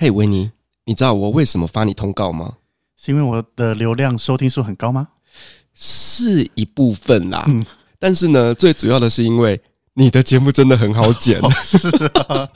[0.00, 0.48] 嘿，维尼，
[0.84, 2.52] 你知道我为什么发你通告吗？
[2.96, 5.08] 是因为我的流量收听数很高吗？
[5.74, 7.66] 是一部分啦，嗯，
[7.98, 9.60] 但是呢，最主要的是因为
[9.94, 11.88] 你的节目真的很好剪， 哦、是
[12.28, 12.48] 啊，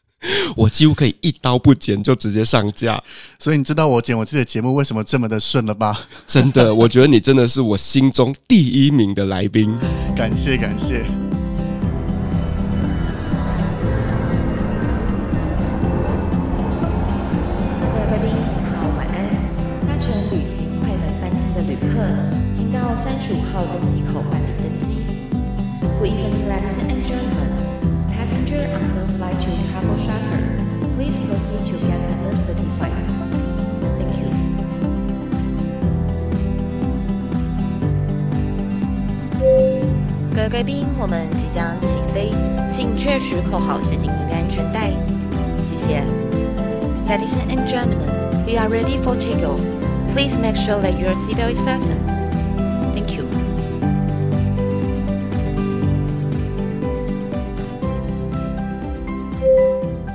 [0.54, 3.02] 我几乎可以一刀不剪就直接上架，
[3.38, 5.98] 所以你知道我剪我自己的节目为什么这么的顺了吧？
[6.26, 9.74] 真的，我觉得你真的是我心中第一名的来宾，
[10.14, 11.06] 感 谢感谢。
[40.50, 42.32] 贵宾，我们即将起飞，
[42.72, 44.90] 请确实扣好系紧您的安全带。
[45.62, 46.02] 谢谢。
[47.08, 48.10] Ladies and gentlemen,
[48.44, 49.60] we are ready for takeoff.
[50.12, 52.00] Please make sure that your seatbelt is fastened.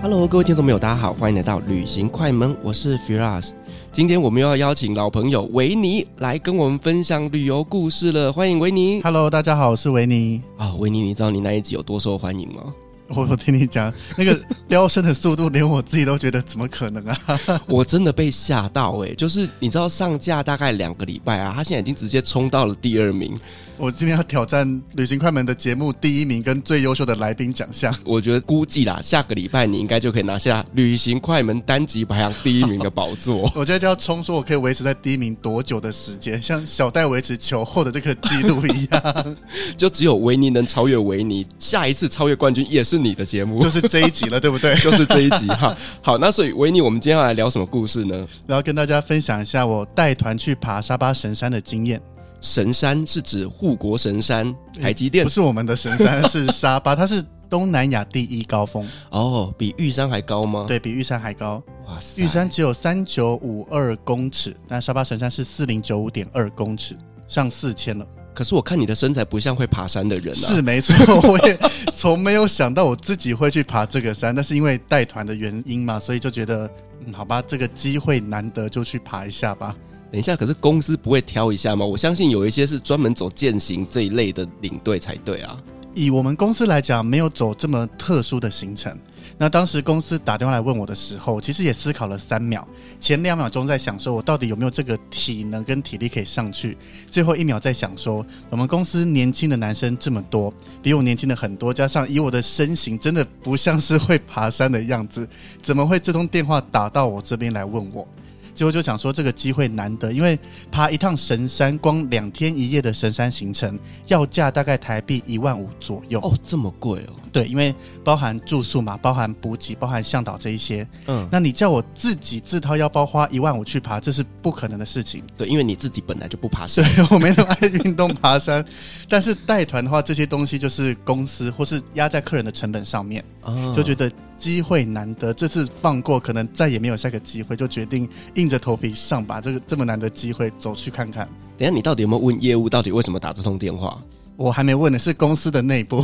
[0.01, 3.51] Hello，各位听众朋友，大家好，欢迎来到旅行快门，我是 Firas。
[3.95, 9.01] 今天我们又要邀请老朋友维尼来跟我们分享旅游故事了，欢迎维尼。
[9.01, 10.41] Hello，大家好，我是维尼。
[10.57, 12.73] 啊，维尼，你知道你那一集有多受欢迎吗？
[13.07, 17.17] 我我听你讲，那个飙升的速度，连我自己都觉得怎么可能啊！
[17.67, 23.37] 我真的被吓到哎、欸，就是你知道上架大概两个礼拜啊，他现在已经直接冲到了第二名。
[23.77, 27.93] 我今天要挑战旅行快门的节目第一名跟最优秀的来宾奖项。
[28.05, 33.41] 我觉得估计啦，下个礼拜你应该就可以拿下旅行快门单集排行第一名的宝座。
[33.53, 39.35] 我现在就要冲，说我可以维持在第一名多久的时间，像小戴维持球后的这个记录一样。
[39.75, 44.75] 就只有维尼能超越维尼，下一次超越冠军也是你的节目，就是这一集了，对不对？
[44.81, 45.75] 就是这一集哈。
[46.01, 48.27] 好，那所以维尼，我们今天要来聊什么故事呢？
[48.45, 52.01] 然后跟大家分享一下我带团去爬沙巴神山的经验。
[52.41, 60.65] 神山是指护国神山，台积电不是我们的神山，是沙巴， 它是东南亚第一高峰哦，比玉山还高吗？
[60.67, 61.63] 对，比玉山还高。
[61.87, 66.95] 哇塞，玉山只有三九五二公尺，但沙巴神山是四零九五点二公尺，
[67.27, 68.05] 上四千了。
[68.35, 70.47] 可是我看你的身材不像会爬山的人啊。
[70.53, 70.93] 是没错，
[71.27, 71.57] 我也
[71.93, 76.69] 从没有想到我自己会去爬这个山，那是因为带团的原因嘛，所以就觉得，
[77.05, 79.75] 嗯，好吧，这个机会难得，就去爬一下吧。
[80.11, 81.85] 等一下，可是公司不会挑一下吗？
[81.85, 85.57] 我相信有一些是专门走践行这一类的领队才对啊。
[85.93, 88.97] 以我们公司来讲，没有走这么特殊的行程。
[89.37, 92.65] 那当时公司打电话来问我的时候，其实也思考了三秒，
[93.01, 96.77] 前两秒钟在想说我到底有没有这个体能跟体力可以上去，
[97.11, 105.27] 最后一秒在想说我们公司年轻的男生这么多，比我年轻的很多，加上以我的身形，真的不像是会爬山的样子，
[105.61, 108.07] 怎么会这通电话打到我这边来问我？
[108.55, 110.39] 最后就想说这个机会难得，因为
[110.71, 113.77] 爬一趟神山，光两天一夜的神山行程
[114.07, 116.19] 要价大概台币一万五左右。
[116.21, 117.13] 哦，这么贵哦？
[117.33, 120.87] 对，因为包含住宿嘛，包含补给，包含向导这一些。
[121.07, 125.21] 嗯，那你叫我自己自掏腰包花一万五去爬，这是不可能的事情。
[125.37, 126.85] 对，因为你自己本来就不爬山。
[126.95, 128.65] 对，我没那么爱运动爬山，
[129.09, 134.11] 但是带团的话，这些东西就是公司或是压在客人的成本上面，哦，就觉得。
[134.37, 141.25] 机会难得，这次放过可能再也没有下个机会，就决定硬着头皮上，把这个这么难的机会走去看看。
[141.57, 142.69] 等一下，你到底有没有问业务？
[142.69, 143.97] 到底为什么打这通电话？
[144.35, 146.03] 我还没问呢，是公司的内部。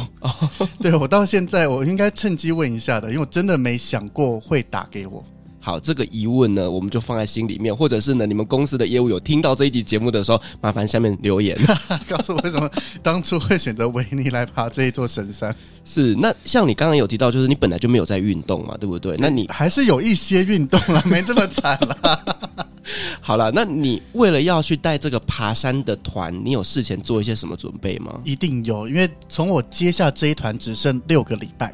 [0.80, 5.24] 对，我到现在，我应该趁机问一下的，因为我真的没想过会打给我。
[5.64, 11.56] 好，这个疑问呢，我们就放在心里面，或者是呢，你们公司的业务有听到这一集节目的时候，麻烦下面留言，
[12.10, 12.68] 告诉我为什么
[13.04, 15.56] 当初会选择维尼来爬这一座神山。
[15.86, 19.16] 是，那像你刚刚有提到，就是你本来就没有在运动嘛，对不对？
[19.20, 22.66] 那你还是有一些运动了，没这么惨了。
[23.22, 28.20] 好了，那你为了要去带这个爬山的团，你有事前做一些什么准备吗？
[28.26, 31.72] 一定有，因为从我接下这一团只剩六个礼拜，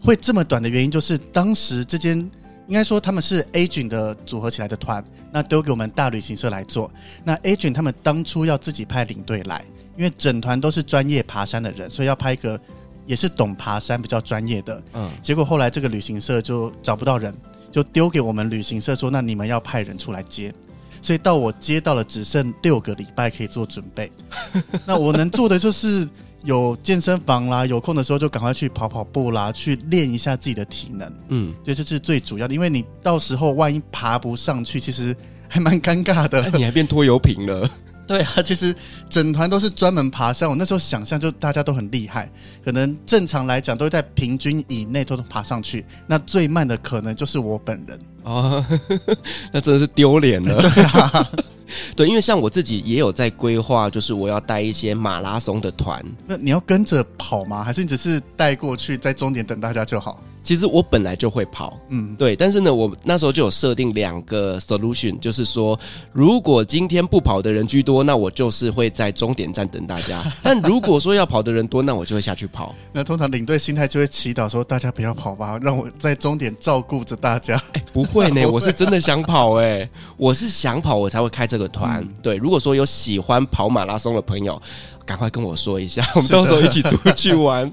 [0.00, 2.30] 会这么短的原因，就是当时这间。
[2.66, 6.90] 应该说他们是 Agent 的组合起来的团，那丢给我们大旅行社来做。
[7.22, 9.64] 那 Agent 他们当初要自己派领队来，
[9.96, 12.58] 因为整团都是专业爬山的人，所以要派一个
[13.06, 14.82] 也是懂爬山、比较专业的。
[14.94, 17.34] 嗯，结果后来这个旅行社就找不到人，
[17.70, 20.54] 就丢给我们旅行社说：“那你们要派人出来接。”
[21.02, 24.10] 所以到我接到了，只剩六个礼拜可以做准备。
[24.86, 26.08] 那我能做的就是。
[26.44, 31.12] 有健身房啦，有空的时候就赶快去跑跑步啦，去练一下自己的体能。
[31.28, 35.16] 嗯，这就是最主要的，因为你到时候万一爬不上去，其实
[35.48, 36.48] 还蛮尴尬的。
[36.50, 37.68] 你还变拖油瓶了？
[38.06, 38.74] 对啊，其实
[39.08, 40.46] 整团都是专门爬山。
[40.46, 42.30] 我那时候想象就大家都很厉害，
[42.62, 45.86] 可能正常来讲都会在平均以内都能爬上去。
[46.06, 48.62] 那最慢的可能就是我本人哦，
[49.50, 50.60] 那真的是丢脸了。
[50.60, 51.30] 对啊，
[51.96, 56.04] 对，因为像我自己也有在规划，就是我要带一些马拉松的团。
[56.26, 57.62] 那你要跟着跑吗？
[57.62, 60.22] 还是你只是带过去，在终点等大家就好？
[60.44, 65.78] 其实我本来就会跑，嗯，对，但是呢，我那时候就有设定两个 solution，就是说，
[66.12, 72.74] 如果今天不跑的人居多，那我就是会在终点站等大家； 但如果说要跑的人多，那我就会下去跑。
[72.92, 77.58] 那通常领队心态就会祈祷说，大家不要跑吧， 让我在终点照顾着大家。
[77.72, 79.88] 哎，不会呢， 我是真的想跑，哎，
[80.18, 82.02] 我是想跑，我才会开这个团。
[82.02, 84.60] 嗯、对，如果说有喜欢跑马拉松的朋友，
[85.06, 87.72] 赶快跟我说一下，我们到时候一起出去玩。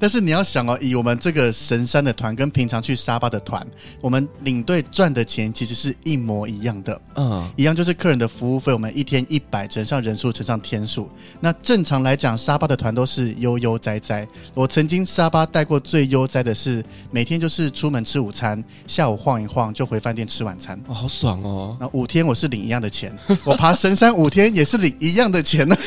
[0.00, 3.64] 但是你要想哦，以我们这个神山的团跟平常去沙巴的团，
[4.00, 11.10] 我们领队赚的钱其实是一模一样的，嗯，一样就是客人的服务费，我们一天一百乘上人数乘上天数。
[11.38, 14.26] 那正常来讲，沙巴的团都是悠悠哉哉。
[14.54, 21.76] 我曾经沙巴带过最悠哉的是，每天就是出门吃午餐，下午晃一晃就回饭店吃晚餐，哦，好爽哦。
[21.78, 23.14] 那五天我是领一样的钱，
[23.44, 25.76] 我爬神山五天也是领一样的钱呢。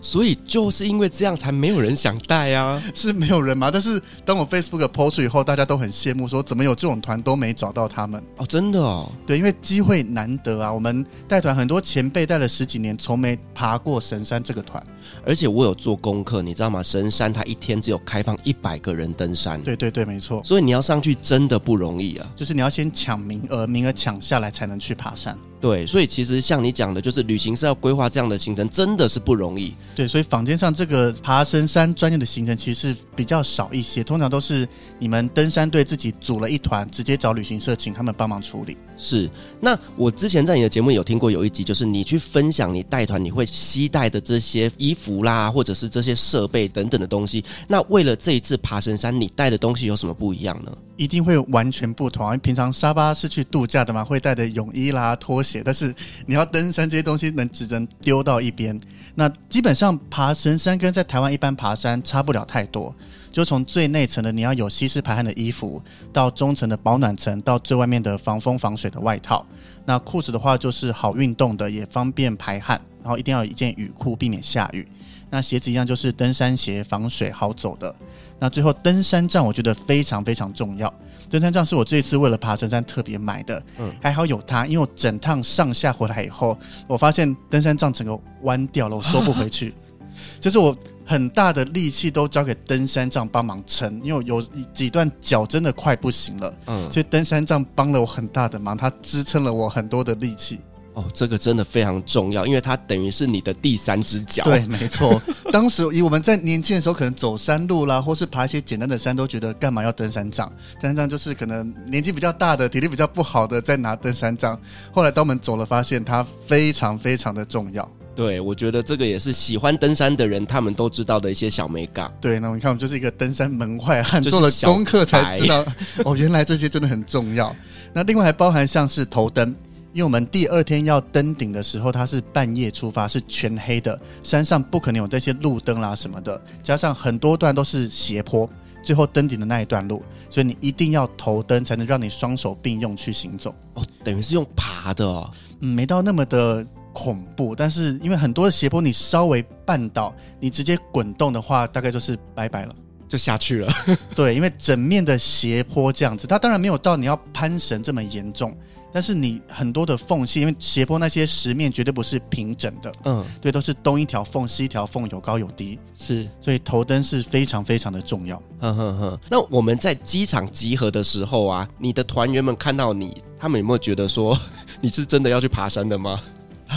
[0.00, 3.70] 所以就是因为这样，才没有人想带啊，是没有人吗？
[3.70, 10.72] 但是当我 Facebook post 出以后，大家都很羡慕，说怎么有这种团都没找到他们哦，真的哦，对，因为机会难得啊。
[10.72, 14.84] 我们带团很多前辈带了十几年，从没爬过神山这个团，
[15.24, 16.82] 而且我有做功课，你知道吗？
[16.82, 20.42] 神山它一天只有开放一百个人登山，对对对，没错。
[20.44, 25.36] 所以你要上去真的不容易啊，就是你要先抢名额，名额抢下来才能去爬山。
[25.60, 29.74] 对，所以其实像你讲的，就是旅行社要规划这样的行程，真的是不容易。
[29.96, 34.68] 对，所以坊间上这个爬神山专业的行程其实比较少一些，通常都是
[34.98, 38.76] 你们登山队自己组了一团，直接找旅行社请他们帮忙处理。
[38.98, 39.30] 是，
[39.60, 47.44] 那我之前在你的节目有听过有一集，就是你去分享你带团你会携带的这些衣服啦，或者是这些设备等等的东西。
[47.68, 50.76] 那为了这一次爬神山，你带的东西有什么不一样呢？
[50.96, 52.36] 一定会完全不同啊！
[52.38, 55.94] 平常沙巴是去度假的嘛，会带的泳衣啦、拖鞋，但是
[56.26, 58.78] 你要登山这些东西能只能丢到一边。
[59.14, 62.92] 那基本上爬神山跟在台湾一般爬山差不了太多。
[63.30, 65.82] 就从最内层的你要有吸湿排汗的衣服，
[66.12, 69.44] 到中层的保暖层，到最外面的防风防水的外套。
[69.84, 72.80] 那裤子的话就是好运动的，也方便排汗。
[73.00, 74.86] 然后一定要有一件雨裤，避免下雨。
[75.30, 77.94] 那鞋子一样就是登山鞋，防水好走的。
[78.38, 80.92] 那最后登山杖我觉得非常非常重要。
[81.30, 83.62] 登山杖是我这次为了爬神山特别买的。
[83.78, 89.72] 嗯，还好有它，因为我整趟上下回来以后，我发现登山杖整个弯掉了，我收不回去。
[90.40, 90.76] 就是我。
[91.08, 94.42] 很大的力气都交给登山杖帮忙撑，因为有
[94.74, 100.60] 几段脚真的快不行了，嗯，所以登山杖帮了我很大的忙，它支撑了我很多的力气。
[100.92, 104.42] 哦，这个真的非常重要，因为它等于是你的第三只脚。
[104.42, 105.22] 对，没错。
[105.50, 110.52] 当时以我们在年轻的时候，可能走山路啦，或是爬一些简单的山，都觉得干嘛要登山杖？
[110.74, 114.60] 登山杖就是可能年纪比较大的、体力比较不好的在拿登山杖。
[114.92, 117.88] 后来当我们走了，发现它非常非常的重要。
[118.18, 122.12] 对，我觉得这个也是喜欢登山的人，他们都知道的一些小美感。
[122.20, 125.64] 对，那我们看，我们就是一个登山门外汉，做了功课才知道
[126.04, 127.54] 哦，原来这些真的很重要。
[127.94, 129.54] 那另外还包含像是头灯，
[129.92, 138.50] 因为我们第二天要登顶的时候，它是半夜出发，是全黑的，山上不可能有这些路灯啦什么的，加上很多段都是斜坡，
[138.82, 143.54] 最后登顶的那一段路，所以你一定要头灯，才能让你双手并用去行走。
[143.74, 146.66] 哦，等于是用爬的哦，嗯，没到那么的。
[146.98, 152.74] 恐怖，但是因为很多的斜坡，你稍微绊倒，你直接滚动的话，大概就是拜拜了，
[153.06, 153.72] 就下去了。
[154.16, 158.52] 对，因为整面的斜坡这样子，它当然没有到你要攀绳这么严重，
[158.92, 168.42] 但是你很多的缝隙，因为斜坡那些石面绝对不是平整的，嗯，对，都是东一条缝西一条缝，有高有低，是，所以头灯是非常非常的重要。
[168.58, 169.20] 哼哼哼。
[169.30, 174.36] 那我们在机场集合的时候啊，你的团员们看到你，他们有没有觉得说
[174.82, 176.20] 你是真的要去爬山的吗？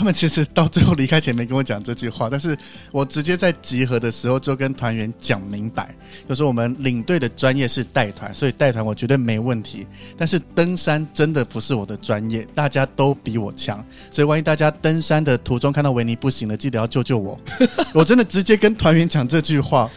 [0.02, 2.58] 他们其实到最后离开前没跟我讲这句话，但是
[2.90, 5.94] 我直接在集合的时候就跟团员讲明白，
[6.28, 9.86] 就是我们领队的专业是带团，所以带团我绝对没问题。
[10.18, 13.78] 但是登山真的不是我的专业，大家都比我强，
[14.10, 17.38] 所以万一大家登山的途中看到维尼不行了，记得要救救我。
[17.94, 19.88] 我真的直接跟团员讲这句话。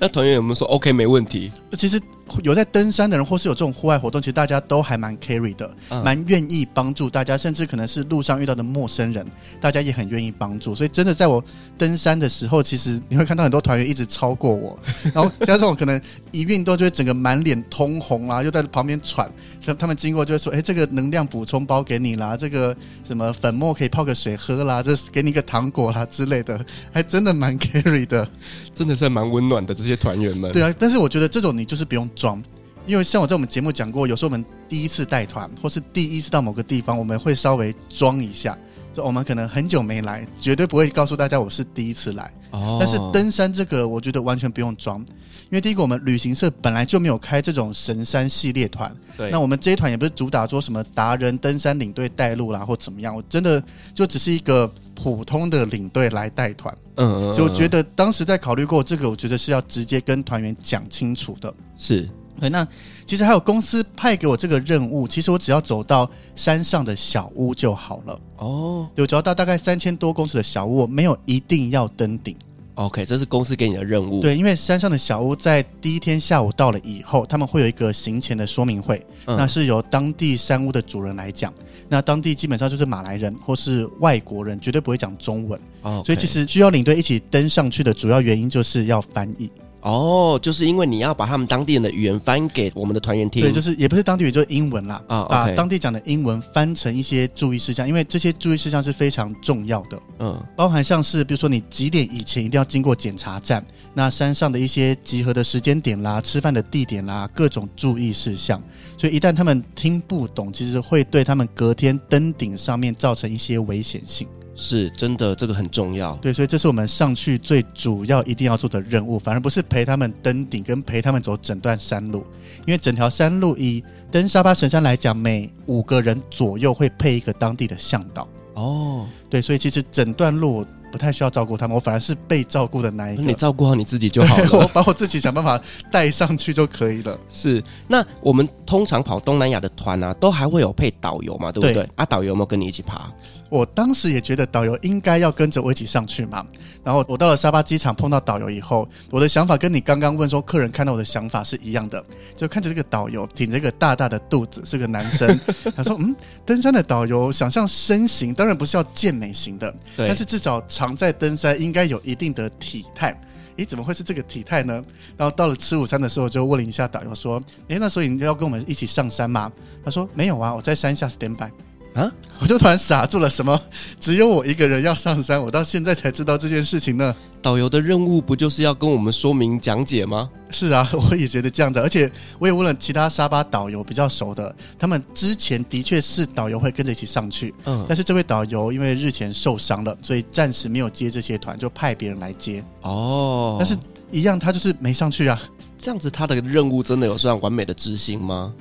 [0.00, 1.52] 那团员有没有说 OK 没问题？
[1.78, 2.00] 其实
[2.42, 5.70] 有在登山的人，或是有这种户外活动，其实大家都还蛮 carry 的，
[6.02, 9.26] 蛮愿、嗯、意帮助大家，甚至可能是路上遇到的陌生人，
[9.60, 10.74] 大家也很愿意帮助。
[10.74, 11.42] 所以真的在我
[11.76, 14.78] 登山的时候，其实你会看到很多团员一直超过我，
[15.14, 16.00] 然后加上我可能
[16.32, 19.30] 一运动就会整个满脸通红啊，又在旁边喘。
[19.78, 26.62] 他们经过就会说：“哎、欸，这个能量补充包给你啦，这个什么粉末可以泡个水喝啦，这是给你一个糖果啦之类的，
[26.92, 28.28] 还真的蛮 carry 的，
[28.74, 32.42] 真的是蛮温暖的这些团员们。”对啊，但是我觉得这种你就是不用装，
[32.86, 38.58] 因为像我在我们节目讲过，有时候我们第一次带团或是第一次到某个地方，我们会稍微装一下。
[38.94, 42.32] 就我们可能很久没来，绝对不会告诉大家我是第一次来。
[42.52, 42.76] 哦。
[42.78, 48.94] 但是登山这个，我觉得完全不用装，因为第一个，我们旅行社本来就没有开这种神山系列团。
[49.16, 49.32] 对。
[49.32, 53.12] 那我们这一团也不是主打说什么达人登山领队带路啦，或怎么样。
[53.16, 53.60] 我真的
[53.96, 56.76] 就只是一个普通的领队来带团。
[56.96, 57.34] 嗯，嗯，嗯。
[57.34, 61.52] 所以我觉得当时在考虑过这个，我觉得是要直接跟团员讲清楚的。
[61.76, 62.08] 是。
[62.40, 62.66] 对，那
[63.06, 68.20] 其实还有公司派给我这个任务，其实我只要走到山上的小屋就好了。
[68.38, 72.36] 哦，对，我只要到大概三千多公尺的小屋，没有一定要登顶。
[72.74, 74.20] OK，这是公司给你的任务。
[74.20, 81.54] 对，因为山上的小屋在第一天下午到了以后，他们会有一个行前的说明会，嗯、那是由当地山屋的主人来讲。
[81.88, 85.60] 那当地基本上就是马来人或是外国人，绝对不会讲中文。
[85.82, 86.06] 哦，Okay.
[86.06, 89.50] 所以其实需要领队一起登上去的主要原因就是要翻译。
[89.84, 93.42] 哦，就是因为你要把他们当地人的语言翻给我们的团员听。
[93.42, 95.02] 对，就是也不是当地语，就是英文啦。
[95.06, 100.00] 啊，把当地讲的英文翻成一些注意事项，因为这些注意事项是非常重要的。
[100.20, 103.62] 嗯，包含像是比如说你几点以前一定要经过检查站，
[103.92, 108.62] 那山上的一些集合的时间点啦、吃饭的地点啦、各种注意事项。
[108.96, 114.26] 所以一旦他们听不懂，其实会对他们隔天登顶上面造成一些危险性。
[114.54, 116.16] 是真的，这个很重要。
[116.16, 122.24] 对，所以这是我们上去最主要一定要做的任务，反而不是陪他们登顶跟陪他们走整段山路，
[122.66, 128.28] 因为整条山路以登沙巴神山来讲，每五个人左右会配一个当地的向导。
[128.54, 130.64] 哦，对，所以其实整段路。
[130.94, 133.22] 不太需要照顾他们，我反而是被照顾的那一个。
[133.24, 137.18] 你照顾好你自己就好了， 我把我自己想办法带上去就可以了。
[137.28, 141.72] 是，那我们通常跑东南亚的团啊，都还会有配导游嘛，对不对？
[141.82, 143.10] 对啊，导游有没有跟你一起爬？
[143.54, 146.44] 我当时也觉得导游应该要跟着我一起上去嘛。
[146.82, 152.04] 然后我到了沙巴机场碰到导游以后，我的想法跟你刚刚问说客人看到我的想法是一样的，
[152.36, 155.38] 就看着这个导游挺着一个大大的肚子，是个男生。
[155.76, 159.72] 他说：“嗯，登山的导游想象身形当然不是要健美型的，
[160.08, 163.16] 但是至少常在登山，应该有一定的体态。
[163.56, 164.84] 诶，怎么会是这个体态呢？”
[165.16, 169.52] 然后到了吃午餐的时候，就问了一下导游说：“诶，那所以你要跟我们一起上山吗？”
[169.84, 171.48] 他说：“没有啊，我在山下 stand by。”
[171.94, 172.10] 啊！
[172.40, 173.58] 我就突然傻住了，什么？
[174.00, 175.40] 只有我一个人要上山？
[175.42, 177.14] 我到现在才知道这件事情呢。
[177.40, 180.30] 导游的任务不就是要跟我们说明讲解吗？
[180.50, 181.78] 是啊， 我也觉得这样子。
[181.78, 187.54] 而且我也问了其他沙巴导游比较熟的，他们之前的确是导游会跟着一起上去。
[187.66, 192.64] 嗯，但是这位导游因为日前受伤了，所以暂时没有接这些团，就派别人来接。
[192.80, 193.76] 哦，但是
[194.10, 195.40] 一样，他就是没上去啊。
[195.78, 198.52] 这样子，他的任务真的有算完美的执行吗？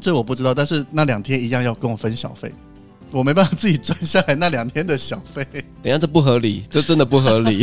[0.00, 0.52] 这我不知道。
[0.52, 2.52] 但是那两天一样要跟我分小费。
[3.10, 5.46] 我没办法自己赚下来那两天的小费，
[5.82, 7.60] 等下这不合理，这真的不合理。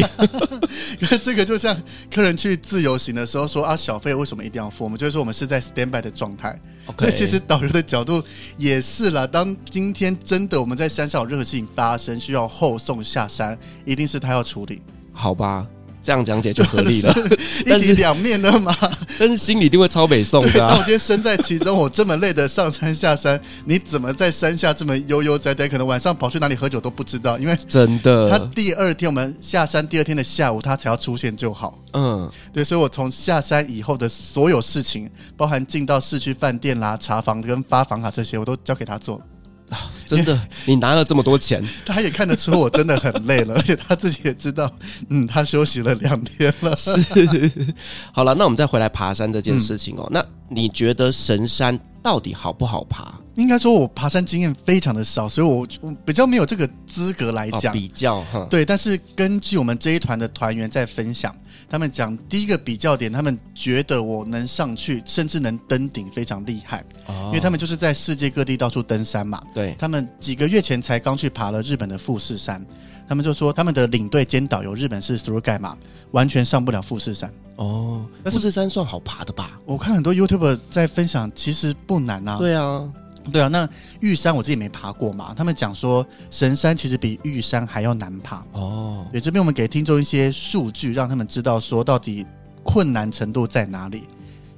[1.02, 1.76] 因为这个就像
[2.12, 4.84] 客人去自由行的时候说啊，小费为什么一定要付？
[4.84, 6.60] 我们就会说我们是在 stand by 的状态。
[6.98, 8.24] 所以其实导游的角度
[8.58, 9.28] 也是啦。
[9.28, 14.82] 当今天真的我们在山上有任何事情发生，需要后送下山，一定是他要处理，
[15.12, 15.68] 好吧？
[16.04, 17.16] 这样讲解就合理了，
[17.66, 18.76] 一体两面的嘛。
[19.18, 20.60] 但是心里一定会超北宋的。
[20.60, 25.68] 那我今天身在其中，我这么累的上山下山，你怎么在山下这么悠悠哉哉？
[25.68, 31.80] 可能晚上跑去哪里喝酒都不知道，因为真的，他第二天我们下山，第二天的下午他才要出现就好。
[31.94, 39.24] 嗯，对，所以我从下山以后的所有事情，包含进到市区饭店啦、查房跟发房卡这些，我都交给他做了。
[40.06, 44.72] 真的，你拿了这么多钱，他也看得出我真的很累了， 而且他自己也知道，
[45.10, 46.76] 嗯，他休息了两天了。
[46.78, 46.92] 是，
[48.12, 50.08] 好了，那我们再回来爬山这件事情哦。
[50.08, 53.14] 嗯、那你觉得神山到底好不好爬？
[53.36, 58.46] 应该说，我爬山经验非常的少，所以我我比较没有这个资格来讲、哦、比较哈。
[58.50, 61.36] 对，但是根据我们这一团的团员在分享。
[61.70, 66.84] 他们讲第一个比较点，他们觉得我能上去，甚至能登顶，非常厉害。
[67.08, 69.42] 哦，因为他们就是在世界各地到处登山嘛。
[69.54, 72.64] 对，他们几个月前才刚去爬了日本的富士山，
[73.08, 75.78] 他们就说他们的领队兼导游日本是 through guide 嘛，
[76.12, 77.34] 完全上不了富士山。
[77.56, 79.60] 哦，但是富士山算好爬的吧？
[79.66, 82.38] 我看很多 YouTuber 在分享，其实不难啊。
[82.38, 82.92] 对啊。
[83.32, 83.68] 对啊，那
[84.00, 89.08] 玉山我自己没爬过嘛，他们讲说神山其实比玉山还要难爬哦。
[89.12, 92.26] 对，这边我们给听众一些数据，让他们知道说到底
[92.64, 94.04] 困难程度在哪里。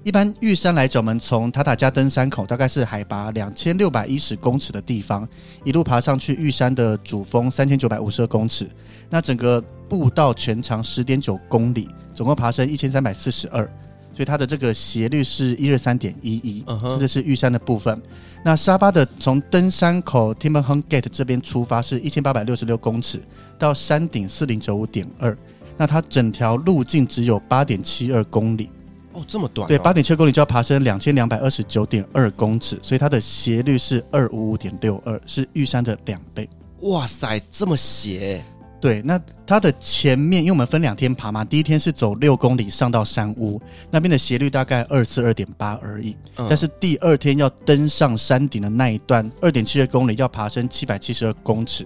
[0.04, 5.28] 一般玉山来讲，我们从塔塔加登山口，大概是海拔两千六百一十公尺的地方，
[5.64, 8.70] 一路爬上去玉山的主峰三千九百五十二公尺。
[9.10, 13.68] 那整个步道全长十点九公里，总共爬升一千三百四十二，
[14.16, 16.64] 所以它的这个斜率是一二三点一一。
[16.98, 18.02] 这是玉山的部分。
[18.44, 23.22] 那沙巴的从登山口 Timberhorn Gate 这边出发是一千八百六十六公尺，
[23.60, 25.38] 到山顶四零九五点二。
[25.78, 28.70] 那它整条路径只有八点七二公里。
[29.12, 29.68] 哦，这么短，哦？
[29.68, 36.50] 对，八点七公里就要爬升两千两百二十九点二公尺，所以它的斜率是二五五点六二，是玉山的两倍。
[36.82, 38.44] 哇塞，这么斜！
[38.86, 51.84] 对，那它的前面，因为我们分两天爬嘛，第一天是走六公里上到山屋那边的斜率大概二四二点八而已，嗯，但是第二天要登上山顶的那一段二点七二公里要爬升七百七十二公尺，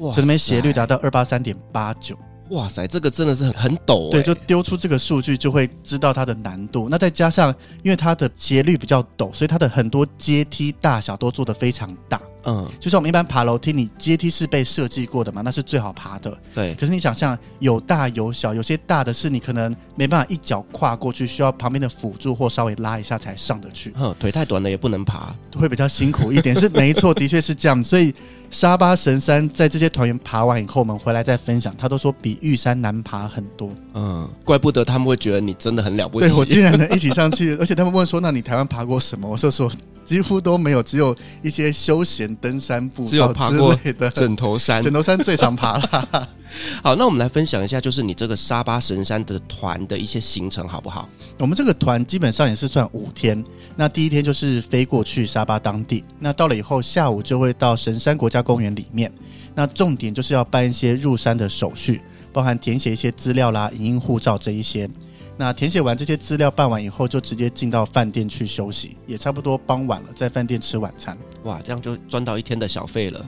[0.00, 2.14] 哇，所以那边斜率达到二八三点八九。
[2.50, 6.88] 哇塞，这个真的是很很陡，欸，对，就丢出这个数据就会知道它的难度。
[6.90, 12.20] 那再加上，因为它的斜率比较陡，所以它的很多阶梯大小都做得非常大。
[12.46, 16.36] 嗯，就像我们一般爬楼梯，你阶梯是被设计过的嘛，那是最好爬的。
[16.54, 16.74] 对。
[16.74, 23.92] 可是你想象有大有小，有些大的是你可能没办法一脚跨过去，需要旁边的辅助或稍微拉一下才上得去。
[23.96, 26.54] 嗯，腿太短了也不能爬，会比较辛苦一点。
[26.54, 27.82] 是没错，的确是这样。
[27.82, 28.14] 所以
[28.50, 33.70] 沙巴神山在这些团员爬完以后，我们回来再分享，他都说比玉山难爬很多。
[33.94, 36.26] 嗯，怪不得他们会觉得你真的很了不起。
[36.26, 39.70] 对，我竟然能一起上去，而且他们问说：“那你台湾爬过什么？”我就说。
[40.04, 43.04] 几乎都没有，只有一些休闲登山步。
[43.04, 43.74] 只有爬过
[44.14, 46.28] 枕头山，枕头山最常爬了。
[46.84, 51.08] 好，那我们来分享一下，就是你这个沙巴神山的团的一些行程，好不好？
[51.40, 53.42] 我们这个团基本上也是算五天。
[53.74, 59.12] 那第一天就是飞过去沙巴当地，那到了以后下午就会到神山国家公园里面。
[59.52, 62.00] 那重点就是要办一些入山的手续，
[62.32, 64.88] 包含填写一些资料啦、影印护照这一些。
[65.36, 71.18] 那填写完这些资料办完以后，就直接进到饭店去休息，也差不多傍晚了，在饭店吃晚餐。
[71.42, 73.26] 哇，这样就赚到一天的小费了。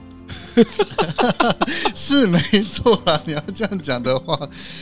[1.95, 4.37] 是没错啊， 你要这样讲的话，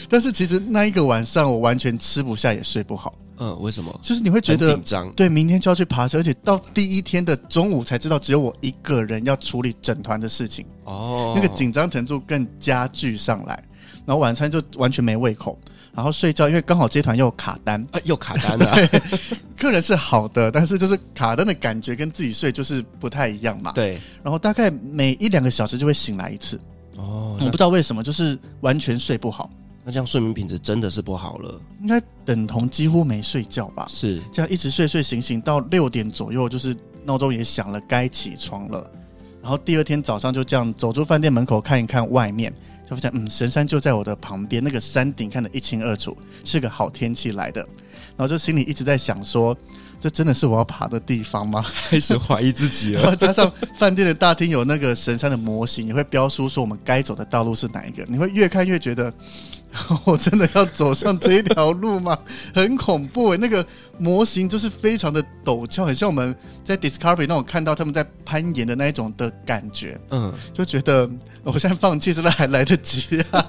[0.09, 3.13] 但是其实那一个晚上我完全吃不下也睡不好。
[3.37, 3.99] 嗯，为什么？
[4.01, 10.65] 就是你会觉得紧张，对，明天就要去爬山，而且到第一天的中午才知道只有我一个人要处理整团的事情。
[10.85, 13.61] 哦，那个紧张程度更加剧上来，
[14.05, 15.59] 然后晚餐就完全没胃口。
[15.95, 18.75] 然后睡觉，因为刚好这团又卡单啊，又卡单了。
[19.57, 23.71] 客人是好的，但是就是卡单的感觉跟自己睡就是不太一样嘛。
[23.71, 23.97] 对。
[24.21, 26.59] 然后大概每一两个小时就会醒来一次。
[26.97, 27.37] 哦。
[27.39, 29.49] 我不知道为什么，就是完全睡不好。
[29.85, 31.61] 那这样睡眠品质真的是不好了。
[31.79, 33.85] 应该等同几乎没睡觉吧？
[33.87, 34.21] 是。
[34.33, 38.91] 这样一直睡睡醒醒到六点左右，就是闹钟也响了，该起床了。
[39.41, 42.53] 然后第二天早上就这样走出饭店门口看一看外面。
[42.85, 47.61] 就发现，嗯，神山就在我的旁边，那个山顶看得一清二楚，是个好天气来的。
[48.17, 49.57] 然后就心里一直在想说，
[49.99, 51.65] 这真的是我要爬的地方吗？
[51.89, 53.01] 开始怀疑自己了。
[53.03, 59.13] 然后加上饭店的大厅有那个神山的模型，你会标出说我们该走的道路是哪一个，你会越看越觉得。
[60.05, 62.17] 我真的要走上这一条路吗？
[62.53, 63.65] 很恐怖诶，那个
[63.97, 69.99] 模型就是非常的陡峭，很像我们在 Discovery 那种看到他们在攀岩的那一种的感觉。
[70.11, 71.09] 嗯，就觉得
[71.43, 73.45] 我现在放弃是不是还来得及啊？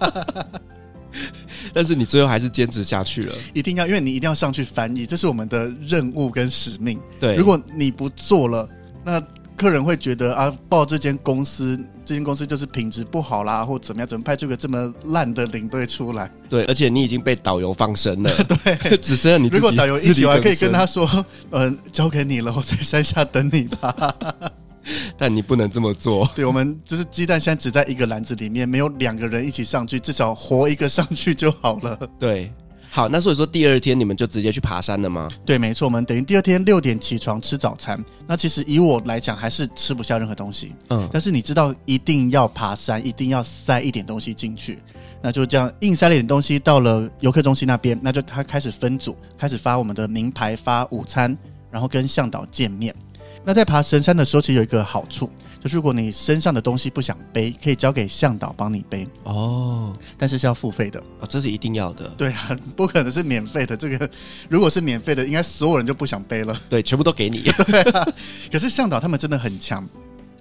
[1.72, 7.00] 但是你最后还是坚持下去了，一定要，因为你一定要上去翻译，这是我们的任务跟使命。
[7.20, 8.68] 对，如果你不做了，
[9.04, 9.22] 那。
[9.56, 14.06] 客人会觉得啊，报这间公司，这间公司就是品质不好啦，或怎么样？
[14.06, 16.30] 怎么派出个这么烂的领队出来？
[16.48, 18.30] 对，而且你已经被导游放生了，
[18.64, 19.56] 对， 只剩下你自己。
[19.56, 21.04] 如果导游一起，我还可以跟他说，
[21.50, 24.14] 嗯、呃，交给你了，我在山下等你吧。
[25.18, 26.30] 但你不能这么做。
[26.36, 31.98] 对，我们就是鸡蛋现在只在一个篮子里面，没有两个人一起上去，至少活一个上去就好了。
[32.20, 32.52] 对。
[32.96, 35.28] 好，那所以说第二天你们就直接去爬山了吗？
[35.44, 38.02] 对，没错，我们等于第二天六点起床吃早餐。
[38.26, 40.72] 那其实以我来讲，还是吃不下任何东西。
[40.88, 44.78] 嗯，但是你知道，一定要爬山，一定要塞一点东西进去。
[45.20, 51.36] 那就这样硬塞了一点东西到了游客中心那边，那就他开始分组，开始发我们的名牌，发午餐，
[51.70, 52.94] 然后跟向导见面。
[53.44, 55.28] 那在爬神山的时候，其实有一个好处。
[55.66, 62.08] 如果你身上的东西不想背，可以交给向导帮你背哦，但是是要付费的哦，这是一定要的。
[62.10, 63.76] 对啊，不可能是免费的。
[63.76, 64.10] 这个
[64.48, 66.60] 如果是免费的，应该所有人就不想背了。
[66.68, 67.42] 对，全部都给你。
[67.66, 68.06] 对啊，
[68.50, 69.88] 可是向导他们真的很强。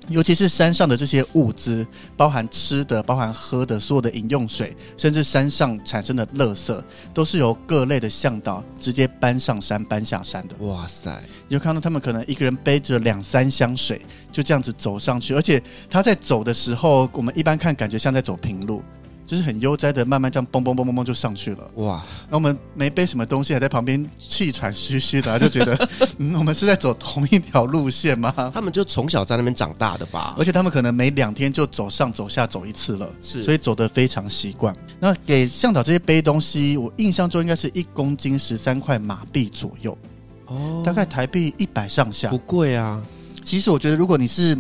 [0.10, 6.80] 尤其是山上的这些物资，包含吃的、包含喝的，所有的饮用水，甚至山上产生的垃圾，
[7.14, 10.56] 都是由各类的向导直接搬上山、搬下山的。
[10.66, 11.24] 哇塞！
[11.48, 14.00] 你就看到他们可能一个人背着两三箱水，
[14.32, 18.84] 就这样子走上去，而且他在走的时候，我们一般看感觉像在走平路，
[19.28, 21.72] 就是很悠哉的，慢慢这样蹦蹦蹦蹦蹦就上去了。
[21.76, 22.04] 哇！
[22.30, 28.52] 那我们没背什么东西，还在旁边气喘吁吁的，就觉得， 嗯，我们是在走同一条路线吗？
[28.54, 30.36] 他们就从小在那边长大的吧？
[30.38, 34.76] 而且他们可能每两天就走上走下走一次了，是，所以走得非常习惯。
[35.00, 39.98] 那给向导这些背东西，我印象中应该是一公斤十三块马币左右，
[40.46, 43.02] 哦，大概台币一百上下，不贵啊。
[43.44, 44.58] 其实我觉得，如果你是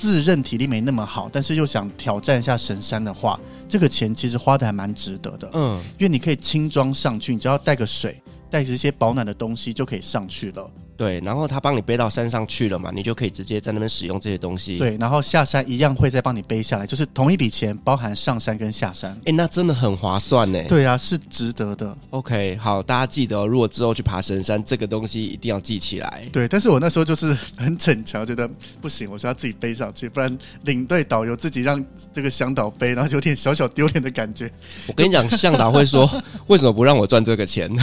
[0.00, 5.50] 自认体力没那么好，但是又想挑战一下神山的话，这个钱其实花的还蛮值得的。
[5.52, 8.18] 嗯，因为你可以轻装上去，你只要带个水，
[8.50, 10.70] 带着一些保暖的东西就可以上去了。
[11.00, 14.76] 对，然后他帮你背到山上去了嘛，你就可以直接在那边使用这些东西。
[14.76, 19.18] 对，然后下山一样会再帮你背下来，就是同一笔钱包含上山跟下山。
[19.24, 20.62] 哎，那真的很划算呢。
[20.68, 21.96] 对啊，是值得的。
[22.10, 26.28] OK，好，大家记得哦，如果之后去爬神山，这个东西一定要记起来。
[26.30, 28.46] 对，但是我那时候就是很逞强，觉得
[28.82, 31.82] 不行，我说要自己背上去，不然领队导游自己让
[32.12, 34.52] 这个向导背，然后有点小小丢脸的感觉。
[34.86, 36.06] 我跟你讲，向导会说，
[36.48, 37.74] 为什么不让我赚这个钱？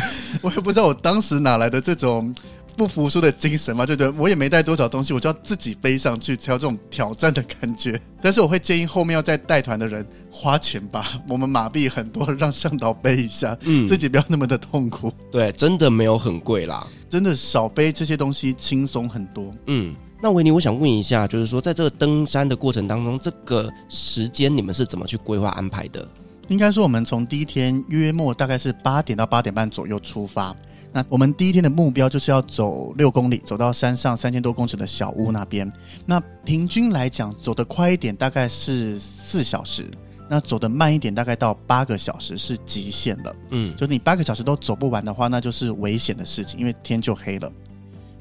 [0.44, 2.32] 我也不知道我当时哪来的这种。
[2.78, 8.00] 不服输的精神嘛，就觉得我也没带多少东西，我就要自己背上去，才有这种挑战的感觉。
[8.22, 15.12] 但是我会建议后面要再带团的人花钱吧，我们马币很多，让向导背一下，嗯，自己不要那么的痛苦。
[15.32, 19.52] 对，真的没有很贵啦，真的少背这些东西轻松很多。
[19.66, 26.08] 嗯，那维尼，我想问一下，就是说在这个登山的过程当中，这个时间你们是怎么去规划安排的？
[26.50, 30.56] 应该说，我们从第一天约莫大概是八点到八点半左右出发。
[30.98, 35.72] 那我们第一天的目标就是要走六公里，走到山上三千多公尺的小屋那边。
[36.08, 39.86] 那平均来讲，走得快一点大概是四小时，
[40.28, 43.36] 那走得慢一点大概到八个小时是极限了。
[43.52, 47.54] 嗯，就是你八个小时都走不完的话，那就是危险的事情，因为天就黑了。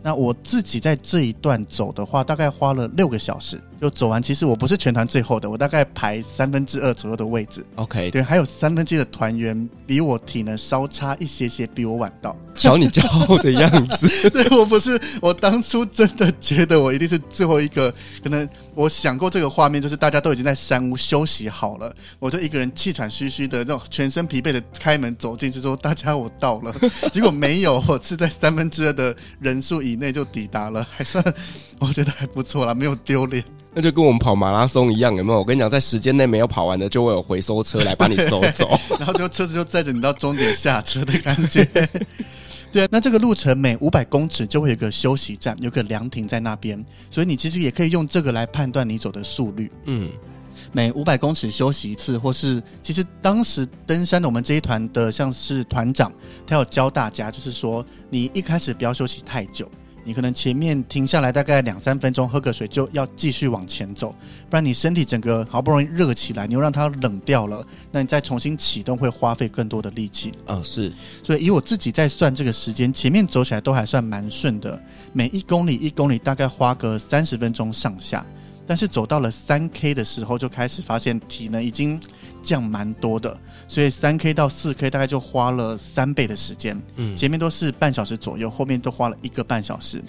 [0.06, 3.60] 那我自己在这一段走的话，大概花了六个小时。
[3.80, 7.66] 就走完，其实我不是全团最后的，我大概排三分之二左右的位置。
[7.74, 12.36] OK，对，还有三分之一的团员比我体能稍差一些些，比我晚到。
[12.54, 17.92] 瞧你骄傲的样子， 对，我不是，我当初真的觉得我一定是最后一个。
[18.22, 26.74] 可能我想过这个画面，就是大家都已经在山屋休息好了，我就一个人气喘吁吁的，那种全身疲惫的开门走进去说：“大家，我到了。
[27.10, 31.24] ”结果没有，我是在三分之二的人数以内就抵达了，还算
[31.78, 33.42] 我觉得还不错啦，没有丢脸。
[33.72, 35.38] 那就跟我们跑马拉松一样，有没有？
[35.38, 41.66] 我跟你讲，在时间内没有跑完的，就会有回收车来把你收走， 然后就车子就载着你到终点下车的感觉。
[42.76, 49.72] 对啊，那这个路程每五百公尺就会有一个休息站，有个凉亭在那边，所以你其实也可以用这个来判断你走的速率。
[49.86, 50.10] 嗯，
[50.72, 56.12] 每五百公尺休息一次，或是其实当时登山的我们这一团的，像是团长，
[56.46, 59.66] 他有教大家，就是说你一开始不要休息太久。
[60.06, 64.14] 你可能前面停下来大概两三分钟，喝个水就要继续往前走，
[64.48, 70.30] 不然你身体整个好不容易热起来，你又让它冷掉了，那你再重新启动会花费更多的力气。
[70.46, 70.92] 啊、哦，是。
[71.24, 74.80] 所以以我自己在算这个时间，前面走起来都还算蛮顺的，
[75.12, 78.24] 每一公里一公里大概花个三十分钟上下。
[78.68, 82.00] 但是走到了三 K 的时候，就开始发现体能已经
[82.46, 86.80] 降蛮多的，所以三 K 到四 K 大概就花了三倍的时间。
[86.94, 90.00] 嗯，前面都是半小时左右，后面都花了一个半小时。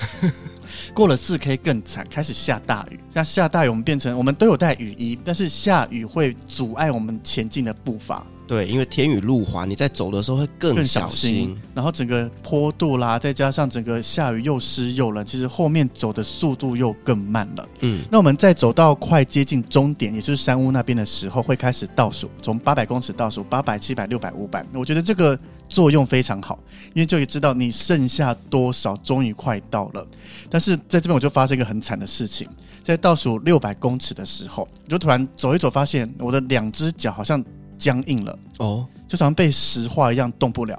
[0.94, 3.00] 过了四 K 更惨，开始下大雨。
[3.12, 8.24] 那下大雨，我们变成我们都有带雨衣，但是下雨会阻碍我们前进的步伐。
[8.48, 11.56] 对，因为天雨路滑，你在走的时候会更小心。
[11.76, 17.70] 然后整个坡度啦，再加上整个下雨又湿又冷，其实后面走的速度又更慢了。
[17.82, 24.66] 嗯，那我们在走到快接近终点，也就是山屋那边的时候，会开始倒数，从八百公尺倒数，八百、七百、六百、五百。
[24.74, 26.58] 我觉得这个作用非常好，
[26.94, 30.08] 因为就可以知道你剩下多少，终于快到了。
[30.50, 32.48] 但是在这边我就发生一个很惨的事情，
[32.82, 37.44] 在倒数六百公尺的时候，我就突然走一走，发现我的两只脚好像。
[37.78, 40.74] 僵硬了哦，就好像被石化一样动不了，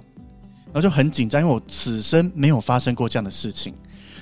[0.66, 3.74] 然后就很紧张，因为我此生没有发生过这样的事情。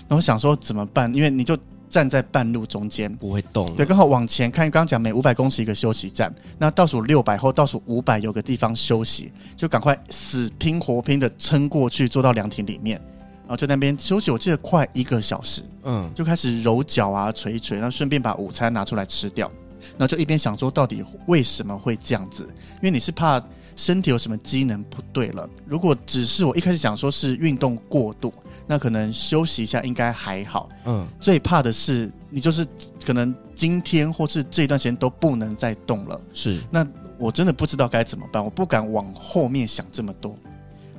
[0.09, 1.13] 然后想说怎么办？
[1.15, 1.59] 因为你就
[1.91, 13.01] 站在半路中间不会动，对，刚好往前看，刚刚讲每五百公尺一个休息站，那倒数六百后倒数五百有个地方休息，就赶快死拼活拼的撑过去，坐到凉亭里面，
[13.43, 14.31] 然后在那边休息。
[14.31, 19.51] 我记得快一个小时，嗯，就开始揉脚啊，捶一捶，然后顺便把午餐拿出来吃掉。
[19.93, 22.43] 然后就一边想说，到底为什么会这样子？
[22.77, 23.43] 因为你是怕
[23.75, 25.49] 身体有什么机能不对了。
[25.67, 28.33] 如果只是我一开始想说是运动过度，
[28.67, 30.69] 那可能休息一下应该还好。
[30.85, 32.67] 嗯，最怕的是你就是
[33.05, 36.21] 可能今天或是这段时间都不能再动了。
[36.33, 36.87] 是，那
[37.19, 40.37] 我真的不知道该怎么办，我不敢往后面想这么多。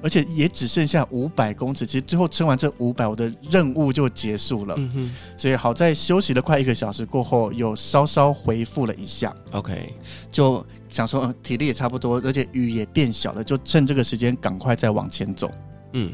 [0.01, 1.85] 而且也只剩下五百公尺。
[1.85, 4.75] 其实最后撑完这五百，我的任务就结束了。
[4.77, 9.35] 嗯哼，所以好在休息了快一个小时过后，有稍稍恢复了一下。
[9.51, 9.93] OK，
[10.31, 15.51] 就想说，嗯，体力也差不多，而且雨也变小了，就趁这个时间赶快再往前走。
[15.93, 16.13] 嗯，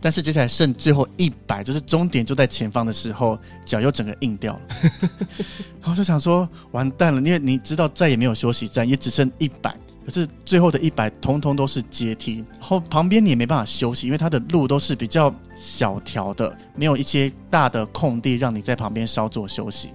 [0.00, 4.60] 但是接下来剩最后一百，就是终点就在前方的时候，脚又整个硬掉了。
[5.80, 9.74] 然后就想说，完蛋了，因为你知道再也没有休息站，也只剩一百。
[10.06, 19.90] 可是最后的一百，通通都是阶梯，然后旁边你也没办法休息，因为它的路都是比较小条的，没有一些大的空地让你在旁边稍作休息。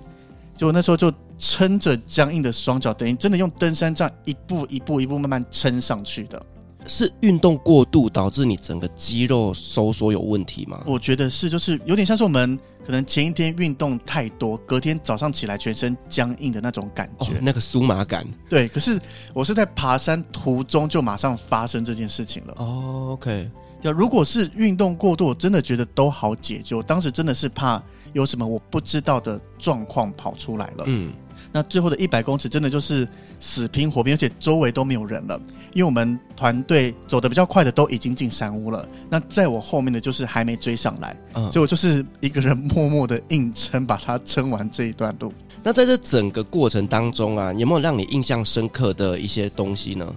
[0.58, 6.45] 就那时候就撑着僵硬的双脚，等于真的用登山杖一步一步一步慢慢撑上去的。
[6.92, 10.84] 是运动过度导致你整个肌肉收缩有问题吗？
[10.86, 18.28] 我觉得是，就是有点像是我们可能前一天运动太多，隔天早上起来全身僵硬的那种感觉，哦、那个酥麻感。
[18.50, 19.00] 对，可是
[19.34, 22.56] 我是在爬山途中就马上发生这件事情了。
[22.58, 23.50] 哦，OK。
[23.84, 26.84] 要如果是运动过度，我真的觉得都好解救。
[26.84, 30.84] 当时真的是怕有什么我不知道的状况跑出来了。
[30.88, 31.14] 嗯。
[31.54, 33.08] 那最后的一百公尺真的就是
[33.42, 35.38] 死拼活拼，而且周围都没有人了，
[35.74, 38.88] 因为我们团队走的比较快的都已经进山屋了。
[39.10, 45.34] 那在我后面的就是还没追上来，嗯，所以我就是一个人默默的硬撑，把它撑完这一段路。
[45.64, 50.16] 那在这整个过程当中啊，有没有让你印象深刻的一些东西呢？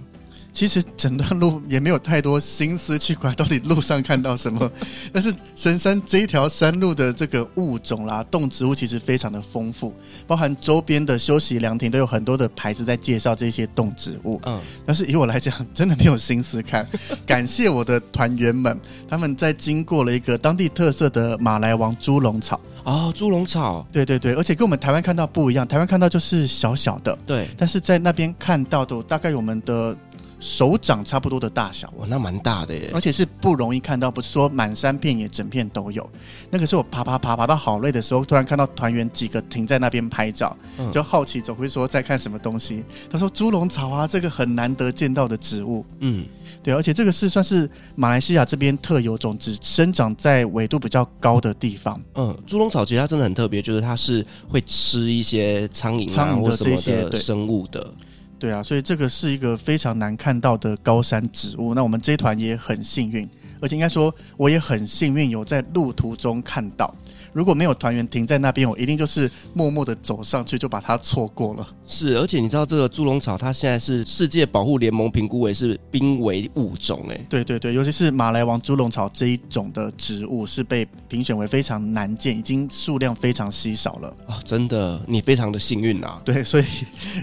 [0.55, 4.71] 其实整段路也没有太多心思去管到底路上看到什么，
[5.11, 9.93] 但是神山这一条山路的这个物种啦，动植物其实非常的丰富，
[10.25, 14.39] 包含周边的休息凉亭都有很多的牌子在介绍这些动植物。
[14.45, 16.87] 嗯，但是以我来讲，真的没有心思看。
[17.27, 22.57] 感谢我的团员们，他们在经过了一个当地特色的马来王猪笼草。
[22.85, 29.93] 哦，猪笼草，对对对，而且跟我们台湾看到不一样，台湾看到就是小小的，对，但是在那边看到的大概我们的。
[30.45, 32.91] 手掌差不多的大小，哇，那蛮大的耶！
[32.93, 36.07] 而且是不容易看到，不是说满山遍野整片都有。
[36.51, 42.85] 那个是我爬爬爬爬到好累的时候，突然看到团员几个停在那边拍照，嗯、就好奇总会说在看什么东西。
[43.09, 45.83] 他说猪笼草啊，这个很难得见到的植物。
[46.01, 46.27] 嗯，
[46.61, 51.99] 对，而且这个是算是马来西亚这边特有种，只生长在纬度比较高的地方。
[52.13, 57.91] 嗯，猪笼草其实它真的很特别，就是它是会吃一些苍蝇啊苍蝇的这些的生物的。
[58.45, 61.73] 对啊，所以这个是一个非常难看到的高山植物。
[61.73, 63.27] 那我们这一团也很幸运，
[63.59, 66.93] 而且应该说我也很幸运有在路途中看到。
[67.35, 71.67] 如果没有团员停在那边，我一定就是默默的走上去，就把它错过了。
[71.85, 84.07] 是，而且你知道这个猪笼草，它现在是世界保护联盟评估为是濒危物种，哎，对对对，尤其是马来王猪笼草这一种的植物，是被评选为非常难见，已经数量非常稀少了。
[84.27, 86.21] 哦，真的，你非常的幸运啊。
[86.23, 86.63] 对，所以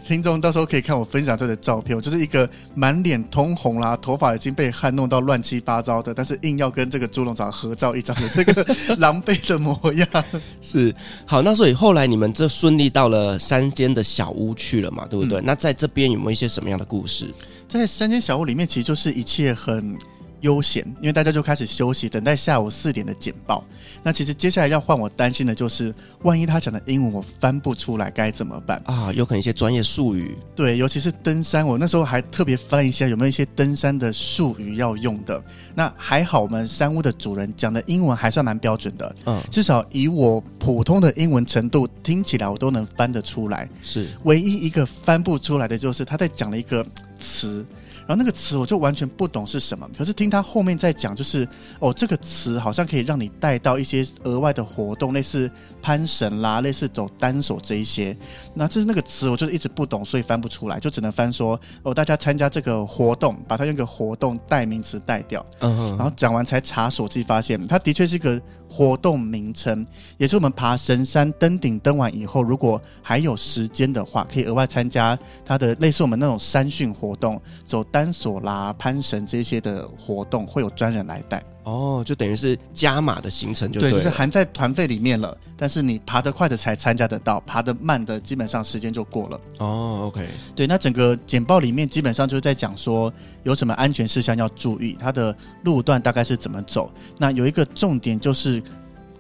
[0.07, 10.02] 听众到时候可以看我分享这个照片，我就是一个满脸通红啦，头发已经被汗弄到乱七八糟的，但是硬要跟这个猪笼草合照一张的这个 狼狈的模样。
[10.63, 10.95] 是
[11.27, 15.07] 好，那所以后来你们这顺利到了山间的小屋去了嘛？
[15.09, 15.41] 对不对？
[15.41, 17.33] 嗯、那在这边有没有一些什么样的故事？
[17.69, 19.99] 在山间小屋里面，其实就是一切很。
[20.43, 23.65] 悠闲，因为大家就开始休息，等待下午四点的简报。
[24.05, 29.13] 那其实接下来要换我担心的就是，万一他讲的英文我翻不出来该怎么办啊？
[29.13, 30.37] 有可能一些专业术语。
[30.55, 35.43] 对，尤其是登山，我那时候还特别翻一下有没有一些登山的术语要用的。
[35.75, 43.69] 那还好，我们山屋的主人讲的英文还算蛮标准的，嗯，至少以我普通的英文程度听起来，我都能翻得出来。
[43.83, 46.85] 是，唯一一个翻不出来的就是他在讲了一个
[47.21, 47.65] 词。
[48.13, 51.49] 然后那个词我就完全不懂是什么，可是听他后面在讲，就是
[51.79, 58.15] 哦，这个词好像可以让你带到一些额外的活动，类似攀绳啦，类似走单手这一些。
[58.53, 65.43] 那这是那个词，我就一直不懂，所以翻不出来，就只能翻说哦，大家参加这个活动，把它用个活动代名词带掉。
[65.61, 65.97] 嗯哼。
[65.97, 68.39] 然后讲完才查手机，发现它的确是一个。
[68.73, 81.43] 活动名称也是我们爬神山登顶登完以后，如果还有时间的话，可以额外参加它的类似我们那种山训活动，走单索啦、攀绳这些的活动，会有专人来带。
[81.65, 85.37] 哦，就等于是加码的行程就对，对，就是含在团费里面了。
[85.57, 89.41] 但是你爬得快的才参加得到，爬得慢的基本上时间就过了。
[89.59, 93.13] 哦，OK，对，那整个简报里面基本上就是在讲说
[93.45, 96.91] 有什么安全事项要注意，它的路段大概是怎么走。
[97.17, 98.61] 那有一个重点就是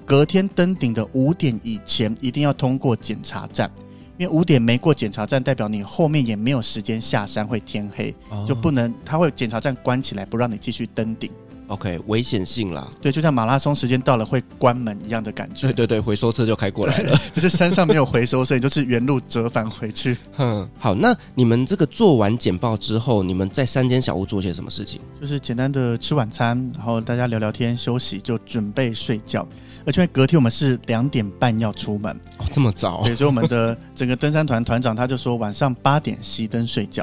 [0.04, 3.70] 隔天登顶的五点以前一定要通过检查站，
[4.18, 11.30] 因为五点没过检查站，代表你后面也没有时间下山，会天黑，哦、就不能，它会检查站关起来，不让你继续登顶。
[11.72, 15.68] OK，危险性啦，对，就像马拉松时间到了会关门一样的感觉。
[15.68, 20.16] 对对对，回收车就开过来了，就是山上没有回收，所以就是原路折返回去。
[20.36, 25.00] 嗯，好，那你们这个做完简报之后，你们在山间小屋做些什么事情？
[25.18, 29.46] 就是简单的吃晚餐，然后大家聊聊天、休息，就准备睡觉。
[29.86, 33.02] 而且隔天我们是两点半要出门，哦，这么早？
[33.02, 37.02] 对，所以我们的整个登山团团长他就说晚上八点熄灯睡觉。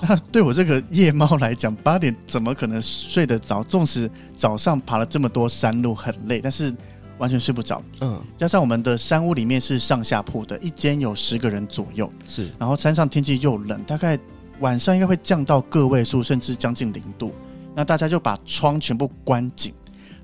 [0.00, 3.62] 哦， 那对我这个夜猫来讲，八点怎么可能睡得着？
[3.62, 6.74] 纵使早上爬了这么多山路很累，但是
[7.18, 7.82] 完全睡不着。
[8.00, 12.10] 嗯，加上我们的山屋里面是上下铺的，一间有十个人左右。
[12.26, 14.18] 是，然后山上天气又冷，大概
[14.60, 17.32] 晚上应该会降到个位数，甚至将近零度。
[17.74, 19.72] 那大家就把窗全部关紧，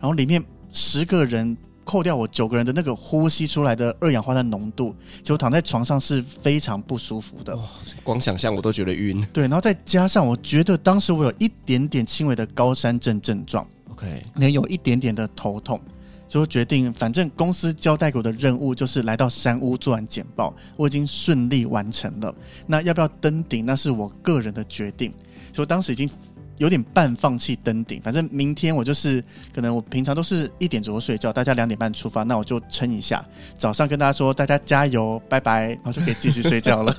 [0.01, 1.57] 然后里面十个人。
[1.87, 7.55] 扣掉我九个人的那个呼吸出来的二氧化碳浓度，就躺在床上是非常不舒服的。
[7.55, 7.63] 哦，
[8.03, 9.25] 光想象我都觉得晕。
[9.33, 15.81] 对，然后再加上我觉得当时我有一点点轻微的高山症症状，OK，也有一点点的头痛，
[16.27, 22.35] 所以决定反正公司交代给我的任务就是来到山屋做完简报，我已经顺利完成了。
[22.67, 25.13] 那要不要登顶，那是我个人的决定。
[25.53, 26.11] 所以我当时已经。
[26.59, 29.23] 有点半放弃登顶，反正明天我就是
[29.55, 33.25] 可能我平常都是一点左右睡觉，大家两点半出发，那我就撑一下，
[33.59, 36.97] 早上跟大家说大家加油，拜拜，然后就可以继续睡觉了。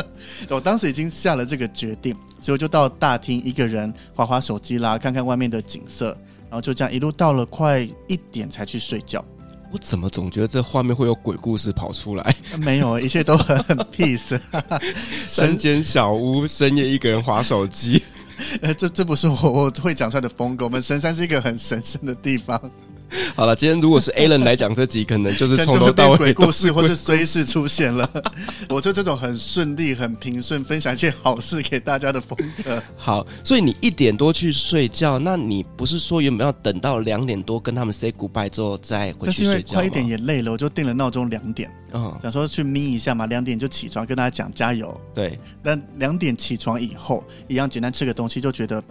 [0.50, 6.06] 我当时已经下了这个决定，所以我就到大厅一个人划划手机啦，看看外面的景色，
[6.50, 9.24] 然后就这样一路到了快一点才去睡觉。
[9.70, 12.36] 我怎么总觉得这画面会有鬼故事跑出来？
[12.58, 14.40] 没有，一切都很 peace。
[15.28, 18.02] 山间小屋，深夜一个人划手机。
[18.62, 20.64] 呃，这这不是我我会讲出来的风格。
[20.64, 22.60] 我们神山是一个很神圣的地方。
[23.34, 28.08] 好了，今天如果是 Alan 来讲这集，可能就是从头到尾鬼故事或是衰事出现了。
[28.68, 32.82] 我就这种很顺利、很平顺，分享一些好事给大家的风格。
[32.96, 39.80] 好，所以你一点多去睡觉，那你不是说原本要等到两点多跟他们 say goodbye 之后再回去睡觉吗？
[39.80, 41.70] 快一点也累了，我就定了闹钟两点。
[41.92, 45.00] 嗯，想说去眯一下嘛，两点就起床跟大家讲加油。
[45.14, 48.82] 对，但两点起床以后，一样简单吃个东西，就觉得。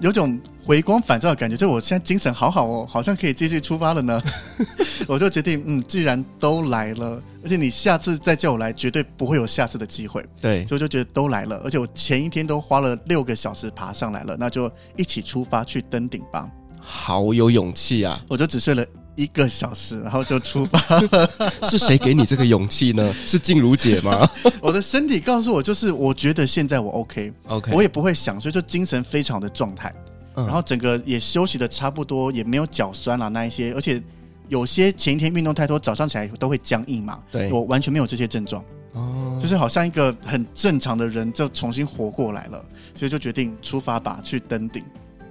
[0.00, 4.22] 有种回光返照的感觉，就我现在精神好好哦，好像可以继续出发了呢。
[5.06, 10.24] 我就决定，嗯，既然都来了，而且你下次再叫我来，绝对不会有下次的机会。
[10.40, 16.48] 对，所以我就觉得都来了，而且我前一天都花了六个小时爬上来了，那就一起出发去登顶吧。
[16.80, 18.22] 好有勇气啊！
[18.28, 18.84] 我就只睡了。
[19.16, 21.30] 一个小时，然后就出发了。
[21.68, 23.14] 是谁给你这个勇气呢？
[23.26, 24.28] 是静茹姐吗？
[24.60, 29.94] 我的身体告诉我，就是我觉得现在我 OK，OK，我也不会想，所以就精神非常的状态。
[30.36, 34.02] 然后整个也休息的差不多，也没有脚酸了那一些，而且
[34.48, 37.20] 有些前一天运动太多，早上起来都会僵硬嘛。
[37.30, 38.64] 对，我完全没有这些症状。
[38.94, 42.64] 哦，就是好像一个很正常的人，就重新活过来了，
[42.96, 44.82] 所以就决定出发吧，去登顶。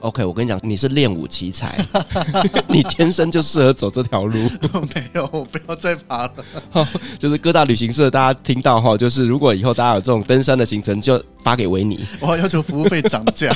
[0.03, 1.77] OK，我跟你讲，你是练武奇才，
[2.67, 4.33] 你天生就适合走这条路。
[4.93, 6.33] 没有，我不要再爬了。
[7.17, 12.03] 就是各大旅行社，大家听到哈，就是如果以后大家有这种登山的行程，就发给维尼。
[12.19, 13.55] 我要求服务费涨价，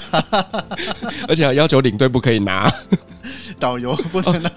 [1.28, 2.74] 而且还要求领队不可以拿，
[3.60, 4.50] 导游不能拿，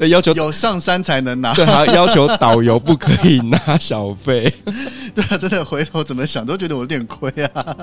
[0.00, 1.54] 哦、要求有上山才能拿。
[1.54, 4.52] 对，还要求导游不可以拿小费。
[5.14, 7.74] 对啊，真的回头怎么想都觉得我有点亏啊。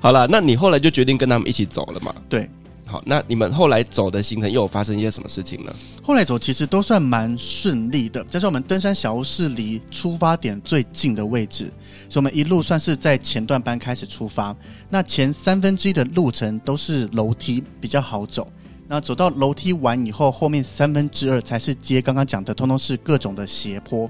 [0.00, 2.14] 好了，那你后来就决定跟他们一起走了嘛？
[2.30, 2.48] 对。
[2.94, 5.74] 好，那你们后来走的行程又有发生一些什么事情呢？
[6.00, 11.64] 后来走其实都算蛮顺利的，加上我们登山小屋是离出发点最近的位置，
[12.08, 14.54] 所以我们一路算是在前段班开始出发。
[14.88, 18.46] 那前三分之一的路程都是楼梯，比较好走。
[18.86, 24.08] 那走到楼梯完以后，后面三分之二才是接刚刚讲的，通通是各种的斜坡。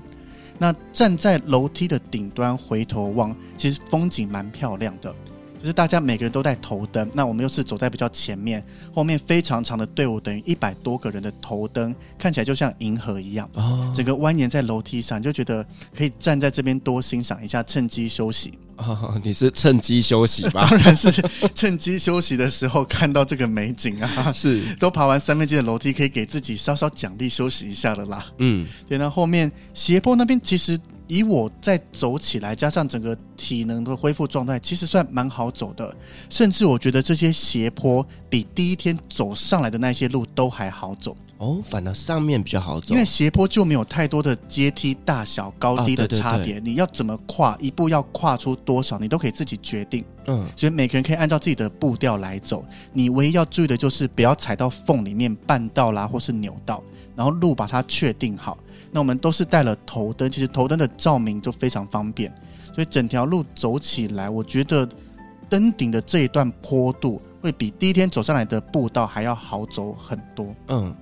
[0.58, 5.14] 那站在楼梯的顶端回头望，其实风景蛮漂亮的。
[5.64, 13.48] 就是大家每个人都在头灯，那我们又是走在比较前面，后面非常长的队伍，等于一百多个人的头灯，看起来就像银河一样。
[13.54, 18.52] 哦，整个蜿蜒在楼梯上，就觉得可以站在这边多欣赏一下，趁机休息。
[18.76, 20.68] 哦，你是趁机休息吧？
[20.68, 21.10] 当然是
[21.54, 24.30] 趁机休息的时候看到这个美景啊！
[24.34, 28.26] 是，都爬完三分之一的楼梯，可以给自己稍稍奖励休息一下了啦。
[28.36, 30.78] 嗯，对，那后面斜坡那边其实。
[31.06, 35.94] 以我再走起来，加上整个体能的恢复状态，其实算蛮好走的。
[36.30, 41.16] 甚至我觉得这些斜坡比第一天走上来的那些路都还好走。
[41.38, 46.42] 哦，反而上面比较好走，因为斜坡就没有太多的阶梯大小高低的差别。
[46.42, 46.70] 哦，对对对。
[46.70, 50.04] 你要怎么跨，一步要跨出多少，你都可以自己决定。
[50.26, 52.64] 嗯，所以每个人可以按照自己的步调来走。
[52.92, 56.82] 你唯一要注意的就是不要踩到缝里面绊道啦，或是扭到。
[57.16, 58.58] 然后路把它确定好。
[58.90, 62.32] 那我们都是带了头灯，其实头灯的照明就非常方便，
[62.74, 64.88] 所以整条路走起来，我觉得
[65.48, 70.54] 登顶的这一段坡度会比第一天走上来的步道还要好走很多。
[70.68, 70.92] 嗯，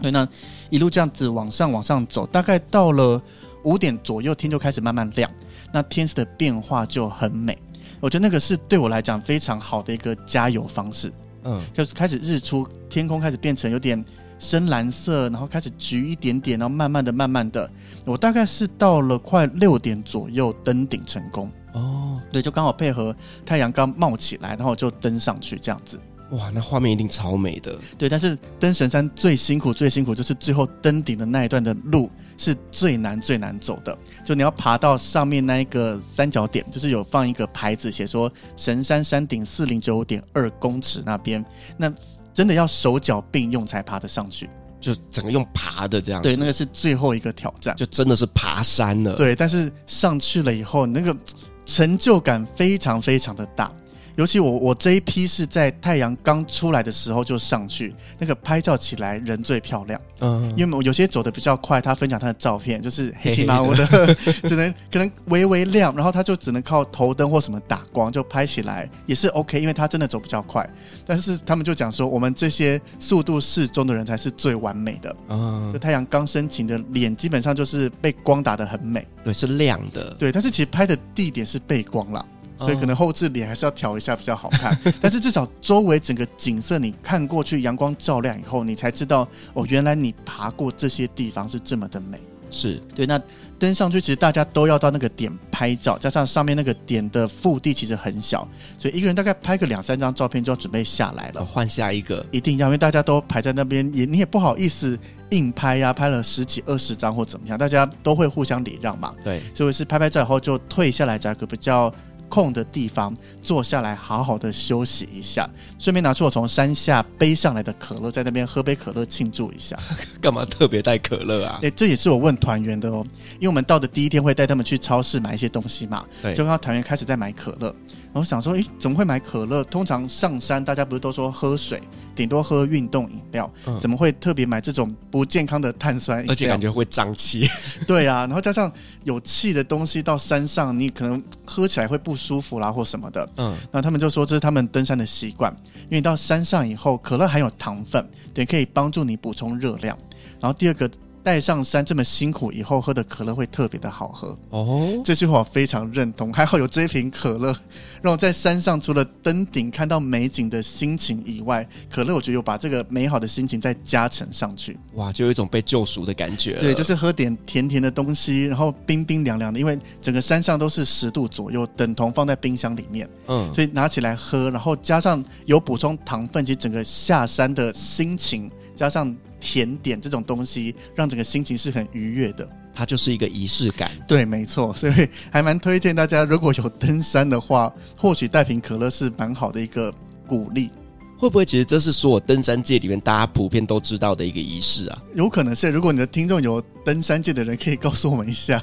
[0.00, 0.28] 对，那
[0.70, 3.20] 一路这样子往上往上走，大概到了
[3.64, 5.30] 五点左右，天就开始慢慢亮，
[5.72, 7.56] 那天色的变化就很美。
[8.00, 11.12] 我觉得那个是对我来讲非常好的一个加油方式。
[11.44, 14.02] 嗯，就是开始日出，天空开始变成有点
[14.38, 17.70] 深蓝色，然后开始橘一点点，然后慢慢的、慢慢的，
[18.04, 21.50] 我大概是到了快六点左右登顶成功。
[21.72, 23.14] 哦，对，就刚好配合
[23.44, 25.98] 太阳刚冒起来，然后就登上去这样子。
[26.34, 27.78] 哇，那画面一定超美的。
[27.96, 33.96] 对，但是登神山最辛苦、最辛苦就是最后登顶的那一段的路是最难、最难走的。
[34.24, 41.44] 就你要爬到上面那一个三角点，就是有放一个牌子，写说神山山顶四零九点二公尺那边，
[41.76, 41.92] 那
[42.32, 46.20] 真的要手脚并用才爬得上去，就整个用爬的这样。
[46.20, 49.14] 对，那个是最后一个挑战，就真的是爬山了。
[49.14, 51.16] 对，但是上去了以后，那个
[51.64, 53.70] 成就感非常非常的大。
[54.16, 60.00] 尤其我我这一批是在太阳刚出来的时候就上去，那个拍照起来人最漂亮。
[60.20, 64.14] 嗯，因为我有些走的比较快，他分享他的照片就是黑漆麻乌的，
[64.46, 70.68] 只能可能微微亮，然后他就只能靠头灯或什么打光就拍起来也是 OK，因为他真的走比较快。
[71.04, 75.16] 但是他们就讲说，我们这些速度适中的人才是最完美的。
[75.28, 80.14] 嗯，就太阳刚升起的脸基本上就是被光打得很美，对，是亮的。
[80.14, 82.24] 对，但是其实拍的地点是背光了。
[82.58, 92.20] 所以可能后置脸还是要调一下比较好看， 但是至少周围整个景色你看过去，阳光照亮以后，你才知道哦，原来你爬过这些地方是这么的美。
[92.50, 93.20] 是对，那
[93.58, 98.46] 登上去其实大家都要到那个点拍照，加上上面那个点的腹地其实很小，
[98.78, 104.96] 所以一个人大概拍个两三张照片就要准备下来了，换下一个一定要，因为大家都排在那边，也你也不好意思
[105.30, 109.12] 硬拍呀、啊，拍了十几二十张或怎么样，大家都会互相礼让嘛。
[109.24, 111.92] 对，所以是拍拍照以后就退下来，找个比较。
[112.28, 115.48] 空的地方坐下来，好好的休息一下，
[115.78, 119.78] 顺便拿出我从山下背上来的可乐，在那边喝杯可乐庆祝一下。
[120.20, 121.58] 干嘛特别带可乐啊？
[121.62, 123.04] 哎、欸，这也是我问团员的哦，
[123.34, 127.74] 因为我们到的第一天会带他们去超市买一些东西嘛，对，就看到团员开始在买可乐。
[128.14, 129.64] 然后想说，诶，怎么会买可乐？
[129.64, 131.82] 通常上山大家不是都说喝水，
[132.14, 136.32] 顶多喝运动饮料，嗯、怎么会特别买这种不健康的碳酸饮料？
[136.32, 137.50] 而且感觉会胀气。
[137.88, 143.28] 对啊，然后加上有气的东西到山上，你可能喝起来会不舒服啦，或什么的。
[143.36, 145.52] 嗯，那他们就说这是他们登山的习惯，
[145.90, 149.98] 因为到山上以后，可乐含有糖分，对，可以帮助你补充热量。
[150.40, 150.88] 然后第二个。
[151.24, 155.00] 带上山这么辛苦，以后喝的可乐会特别的好喝哦。
[155.02, 156.30] 这句话我非常认同。
[156.30, 157.56] 还好有这一瓶可乐，
[158.02, 164.78] 让我在山上除了登顶看到美景的心情以外，可乐我觉得有把这个美好的心情再加成上去。
[164.96, 166.58] 哇，就有一种被救赎的感觉。
[166.58, 173.08] 对，就是喝点甜甜的东西，然后冰冰凉凉的，因为整个山上都是十度左右，等同放在冰箱里面。
[173.28, 179.16] 嗯，所以拿起来喝，然后加上有补充糖分，其实整个下山的心情加上。
[179.44, 182.48] 甜点这种东西，让整个心情是很愉悦的。
[182.74, 183.90] 它就是一个仪式感。
[184.08, 189.92] 对，没错，所以还蛮推荐大家，如果有登山的话，或许带瓶可乐是蛮好的一个
[190.26, 190.70] 鼓励。
[191.16, 195.02] 会不会其实这是所有登山界里面大家普遍都知道的一个仪式啊？
[195.14, 195.70] 有可能是。
[195.70, 198.60] 如果你的听众有登山界的人，可以告诉我们一下。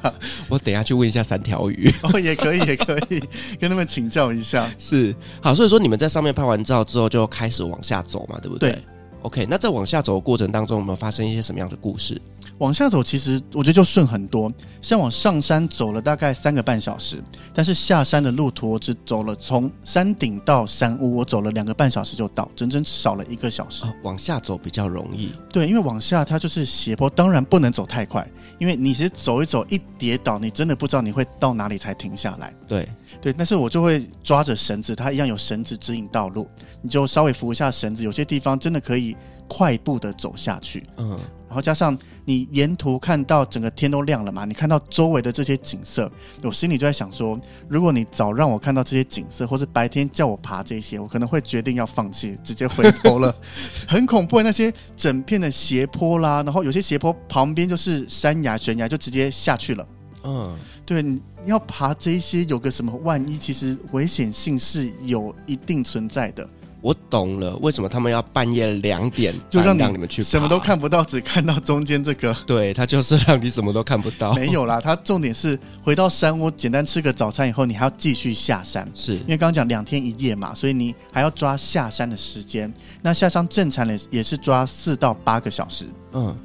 [0.49, 1.89] 我等一下去问一下三条鱼。
[2.03, 3.23] 哦，也可以，也可以
[3.57, 4.69] 跟他们请教一下。
[4.77, 8.73] 是，好，所以说你们在上面拍完照之后，就开始往下走嘛，对不对？
[8.73, 8.83] 对。
[9.21, 12.19] OK，那在往下走的过程当中，有没有发生一些什么样的故事？
[12.57, 14.51] 往下走，其实我觉得就顺很多。
[14.81, 17.21] 像往上山走了大概三个半小时，
[17.53, 23.85] 但是下山的路途我只走了从山顶到山屋，我走了两个半小时就到，整整少了一个小时。
[23.85, 28.27] 哦，往下走比较容易，对，因为往下它就是斜坡，当然不能走太快，
[28.59, 32.53] 因为你其实走一走一跌倒，你真的不知道你会到哪里才停下来。
[32.67, 32.87] 对
[33.19, 36.47] 对，但是我就会抓着绳子，它一样有绳子指引道路，
[36.81, 39.15] 你就稍微扶一下绳子，有些地方真的可以
[39.47, 40.87] 快步的走下去。
[40.97, 41.19] 嗯。
[41.47, 46.09] 然后加上你沿途看到整个天都亮了嘛，你看到周围的这些景色，
[46.43, 47.37] 我心里就在想说，
[47.67, 53.35] 如果你早让我看到这些景色，或是白天叫我爬这些，我可能会决定要放弃，直接回头了。
[53.85, 59.85] 很恐怖，那些整片的斜坡啦，然后有些斜坡旁边就是山崖悬崖，就直接下去了。
[60.23, 66.47] 嗯，对，你要爬这些，有个什么万一，其实危险性是有一定存在的。
[66.81, 72.35] 我懂了，为什么他们要半夜两点就让你们去什么都看不到，只看到中间这个？
[72.47, 74.33] 对，他就是让你什么都看不到。
[74.33, 78.89] 没有啦，他重点是回到山屋，简单吃个早餐以后，你还要继续下山。
[78.95, 82.73] 是因为刚刚讲两天一夜嘛，所以你还要抓下山的时间。
[83.03, 85.85] 那下山正常的也是抓四到八个小时。
[86.13, 86.35] 嗯，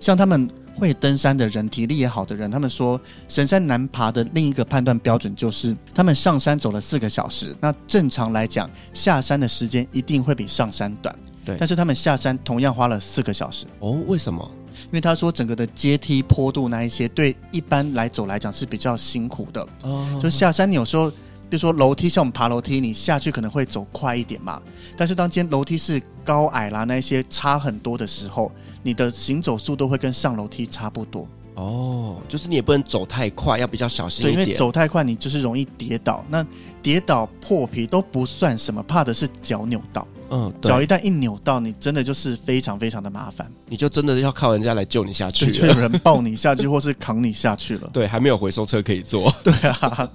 [0.00, 11.14] 像他们会登山的人，体力也好的人，他们说神山难爬的另一个判断标准就是，他们上山走了四个小时，那正常来讲，下山的时间一定会比上山短。
[11.44, 13.66] 对，但是他们下山同样花了四个小时。
[13.80, 14.48] 哦，为什么？
[14.84, 19.66] 因为他说整个的阶梯坡度那一些，对一般来走来讲是比较辛苦的。
[19.82, 21.10] 哦，就下山你有时候。
[21.48, 24.60] 比如说楼梯，像我们爬楼梯，你下去可能会走快一点嘛。
[24.96, 28.50] 但是当今天楼梯是高矮啦，那些差很多的时候，
[28.82, 31.26] 你的行走速度会跟上楼梯差不多。
[31.54, 34.36] 哦，就是你也不能走太快，要比较小心一点。
[34.36, 36.22] 对，因为走太快，你就是容易跌倒。
[36.28, 36.46] 那
[36.82, 40.06] 跌倒破皮都不算什么，怕的是脚扭到。
[40.28, 43.50] 嗯，脚一旦一扭到，你真的就是非常非常的麻烦。
[43.68, 47.88] 你就真的要靠人家来救你下去，就有人抱你下去，或是扛你下去了。
[47.94, 49.32] 对，还没有回收车可以坐。
[49.42, 50.10] 对啊。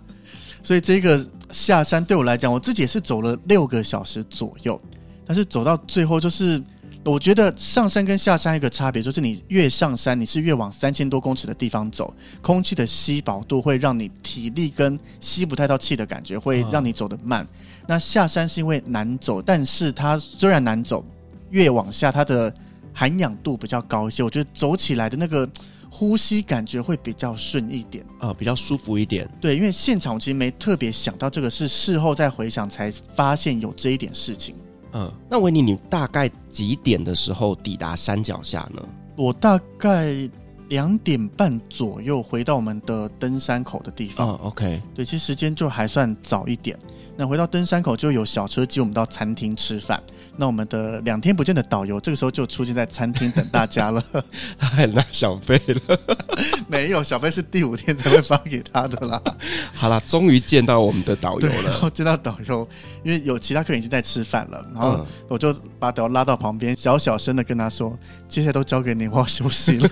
[0.64, 4.80] 所以这个下山对我来讲，我自己也是走了六个小时左右，
[5.26, 6.62] 但是走到最后，就是
[7.03, 17.47] 我觉得上山跟下山一个差别，就是你越上山，你是越往三千多公尺的地方走，空气的稀薄度会让你体力跟吸不太到气的感觉，会让你走得慢。
[17.88, 21.03] 那下山是因为难走，但是它虽然难走，
[21.49, 22.53] 越往下它的
[22.93, 25.49] 含氧度比较高一些，我觉得走起来的那个。
[25.94, 29.30] 呼吸感觉会比较顺一点啊、呃，比较舒服一点。
[29.42, 34.56] 对，因为现场我其实没特别想到这个，是事后再回想才发现有这一点事情。
[34.94, 38.82] 嗯、呃，那维尼，你大概几点的时候抵达山脚下呢？
[39.18, 40.16] 我大概
[40.70, 44.30] 两点半左右回到我们的登山口的地方。
[44.30, 44.82] 嗯，OK。
[44.96, 46.80] 对，其实时间就还算早一点。
[47.18, 50.01] 那回到登山口就有小车接我们到餐厅吃饭。
[50.38, 54.03] 那我们的两天不见的导游这个时候就出现在餐厅等大家了。
[54.57, 55.99] 他还拿小费了？
[56.68, 59.22] 没有，小费是第五天才会发给他的啦。
[59.76, 61.64] 好啦，终于见到我们的导游了。
[61.64, 62.68] 然后见到导游，
[63.03, 67.97] 因为有其他客人已经在吃饭了，然后我就把导游拉到旁边，小小声的跟他说
[68.28, 69.89] ：“接下来都交给你，我要休息了。”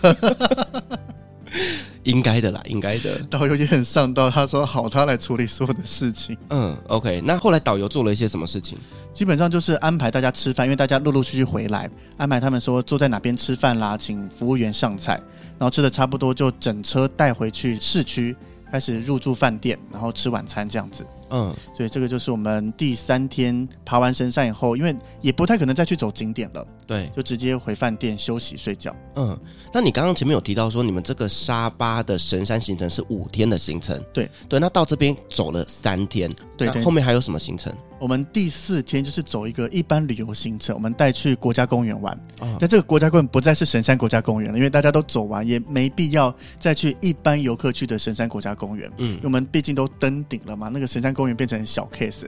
[2.03, 3.19] 应该的啦，应该的。
[3.29, 6.37] 导游也很上道，他说好，他来处理所有的事情。
[6.49, 7.21] 嗯，OK。
[7.25, 8.77] 那后来导游做了一些什么事情？
[9.13, 15.13] 基本上就是安排大家吃饭，因为大家陆陆续续回来，安排他们说坐在哪边吃饭啦，请服务员上菜，
[15.57, 18.35] 然后吃的差不多就整车带回去市区，
[18.71, 21.05] 开始入住饭店，然后吃晚餐这样子。
[21.29, 28.95] 嗯，所以这个就是我们第三天爬完神山以后，因为也不太可能再去走景点了，对，就直接回饭店休息睡觉。
[29.15, 29.39] 嗯，
[29.73, 34.29] 那你刚刚前面有提到说，你们这个沙巴的神山行程是五天的行程，对。
[34.47, 37.73] 对，那到这边走了三天，对，对，后面还有什么行程？
[37.99, 42.13] 我们第四天就是走一个一般旅游行程，我们带去国家公园玩。
[42.39, 48.89] 啊，但这个国家公园不再是神山国家公园了，因为大家都走完，也没必要再去一般游客去的神山国家公园。
[48.97, 52.23] 嗯，我们毕竟都登顶了嘛，那个神山公园变成小 case。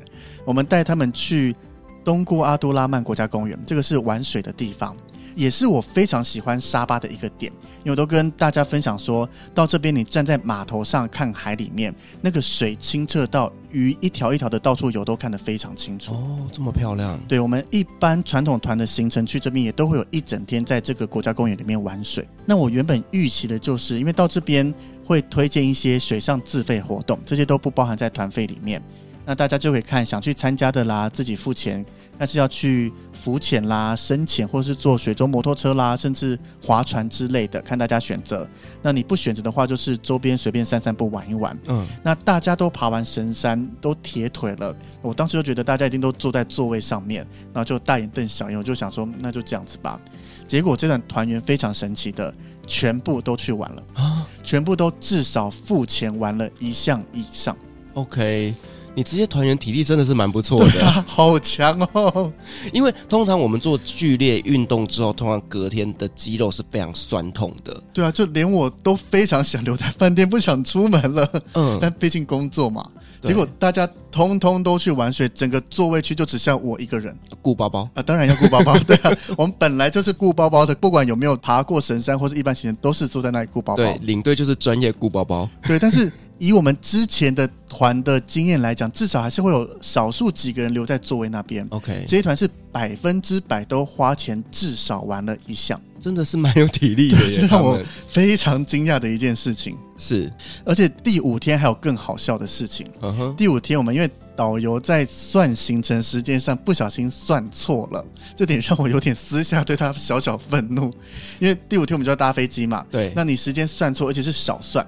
[0.46, 1.56] 我们带他们去
[2.04, 4.96] 东姑阿都拉曼国家公园，这个是玩水的地方。
[5.36, 16.14] 也是我非常喜欢沙巴的一个点，因为我都跟大家分享说，到这边你站在码头上看海里面，那个水清澈到鱼一条一条的到处游，都看得非常清楚。
[16.14, 17.20] 哦，这么漂亮。
[17.28, 22.28] 对，我们一般传统团的行程去这边也都会有一整天在这个国家公园里面玩水。
[22.46, 24.74] 那我原本预期的就是，因为到这边
[25.06, 28.82] 会推荐一些水上自费活动，这些都不包含在团费里面。
[29.26, 31.86] 那大家就可以看想去参加的啦，自己付钱。
[32.18, 38.48] 但是要去浮潜啦、深潜，或是坐水中摩托车啦，甚至划船之类的，看大家选择。
[38.82, 41.56] 那你不选择的话，就是周边随便散散步、玩一玩。
[41.68, 44.76] 嗯，那大家都爬完神山，都铁腿了。
[45.04, 48.58] 我当时就觉得大家一定都坐在座位上面，然后就大眼瞪小眼。
[48.58, 50.02] 我就想说，那就这样子吧。
[50.48, 52.34] 结果这段团员非常神奇的，
[52.66, 54.28] 全部都去玩了啊！
[54.44, 57.56] 全部都至少付钱玩了一项以上。
[57.94, 58.56] OK。
[58.94, 62.32] 你这些团员体力真的是蛮不错的，啊，好强哦！
[62.74, 67.82] 因为通常我们做剧烈运动之后，通常隔天的肌肉是非常酸痛的。
[67.94, 71.44] 对啊，就连我都非常想留在饭店，不想出门了。
[71.54, 72.86] 嗯， 但毕竟工作嘛。
[73.24, 78.02] 结果大家通通都去玩水，整个座位区就只剩我一个人顾包包啊！
[78.02, 83.84] 当然要顾包包， 对啊，我们本来就是顾包包的，不管有没有爬过神山或是一般行程，都是坐在那里顾包包。
[83.84, 85.48] 对，领队就是专业顾包包。
[85.62, 86.12] 对，但是
[86.42, 91.64] 以我们之前的团的经验来讲，至少还是会有少数几个人留在座位那边。
[91.70, 95.80] OK，这些团是百分之百都花钱，至少玩了一项。
[96.00, 100.34] 真的是蛮有体力的，这让我非常惊讶的一件事情是，
[100.66, 102.88] 而且第五天还有更好笑的事情。
[103.02, 103.36] Uh huh.
[103.36, 108.04] 第五天我们因为导游在算行程时间上不小心算错了，
[108.36, 110.92] 这点让我有点私下对他小小愤怒。
[111.38, 114.84] 因为第五天我们就要搭飞机嘛，对，那你时间算错，而且是少算，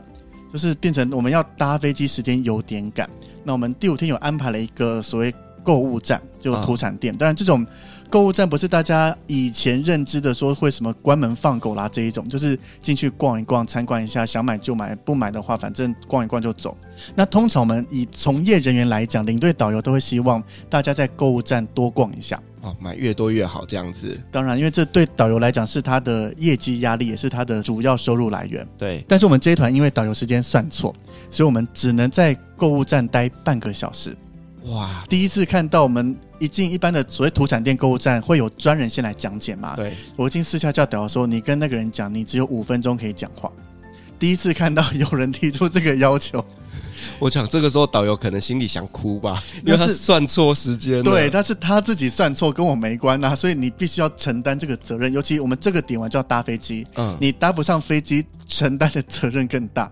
[0.54, 3.10] 就是变成我们要搭飞机时间有点赶。
[3.44, 5.34] 那我们第五天有安排了一个所谓
[5.64, 7.14] 购物站，就土产店。
[7.18, 7.66] 当然，这种
[8.10, 16.78] 购物站不是大家以前认知的说会什么关门放狗啦这一种，就是进去逛一逛、参观一下，想买就买，不买的话，反正逛一逛就走。
[17.16, 22.40] 那通常我们以从业人员来讲，领队导游都会希望大家在购物站多逛一下。
[22.64, 24.18] 哦，买越多越好，这样子。
[24.32, 28.66] 当然，因为这对导游来讲是他的业绩压力，也是他的主要收入来源。
[28.78, 29.04] 对。
[29.06, 30.96] 但是我们这一团因为导游时间算错，
[31.30, 34.16] 所以我们只能在购物站待半个小时。
[34.68, 35.04] 哇！
[35.10, 39.76] 第一次看到我们一进一般的所谓土产店购物站，会有专人先来讲解嘛？
[39.76, 39.92] 对。
[40.16, 43.52] 我已经私下叫导游说：“你跟那个人讲，你只有五分钟可以讲话。”
[44.18, 46.42] 第一次看到有人提出这个要求。
[47.24, 51.02] 我想这个时候导游可能心里想哭吧， 因为他算错时间。
[51.02, 55.14] 对，但是他自己算错，跟我没关啊，所以你必须要承担这个责任。
[55.14, 59.90] 尤其我们这个点完就要搭飞机，嗯，你搭不上飞机，承担的责任更大。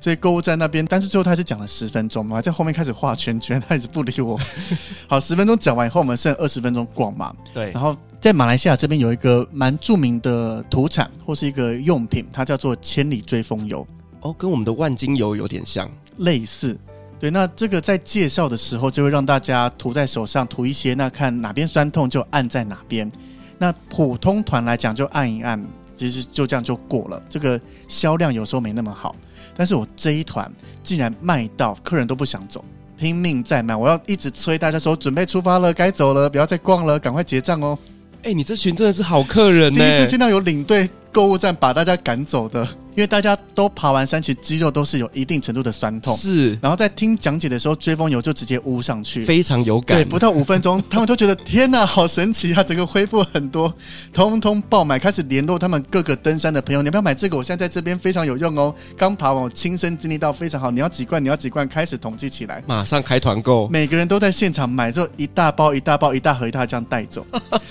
[0.00, 4.38] 所以购物站那边，但是最后他是讲了十分钟嘛，在后面开始画圈圈，他一直不理我。
[5.08, 7.34] 好，十分钟讲完以后，我们剩二十分钟逛嘛。
[7.52, 13.84] 对，然后在马来西亚这边有一个蛮著名的土产或是一个用品，它叫做千里追风油。
[14.20, 15.90] 哦，跟我们的万金油有点像。
[16.18, 16.78] 类似，
[17.18, 23.10] 对，那这个在介绍的时候就会让大家涂在手上，涂一些，那看哪边酸痛就按在哪边。
[23.58, 25.60] 那普通团来讲就按一按，
[25.96, 27.20] 其实就这样就过了。
[27.28, 29.16] 这个销量有时候没那么好，
[29.56, 30.50] 但是我这一团
[30.82, 32.64] 竟然卖到客人都不想走，
[32.96, 37.76] 拼命在卖，我要一直催大家说准备出发了，该走了，不要再逛了，赶快结账哦。
[38.22, 39.78] 哎，你这群真的是好客人呢！
[39.78, 40.88] 第一次见到有领队
[41.18, 42.64] 购物站把大家赶走的。
[42.94, 46.16] 因为大家都爬完山，其实肌肉都是有一定程度的酸痛。
[46.16, 49.96] 是，然后在听讲解的时候，追风油就直接摀上去，非常有感。
[49.96, 52.64] 对，不到五分钟，他们都觉得天哪，好神奇啊！
[52.64, 53.72] 整个恢复很多，
[54.12, 57.36] 通通爆买，开始联络他们各个登山的朋友，你要不要买这个？
[57.36, 60.68] 我现在在这边非常有用哦，刚爬完，我亲身经历到非常好。
[60.72, 61.22] 你要几罐？
[61.22, 61.68] 你要几罐？
[61.68, 67.24] 开始统计起来， 马上开团购，每个人都在现场买，之后一大包一大包一大盒一大盒这样带走，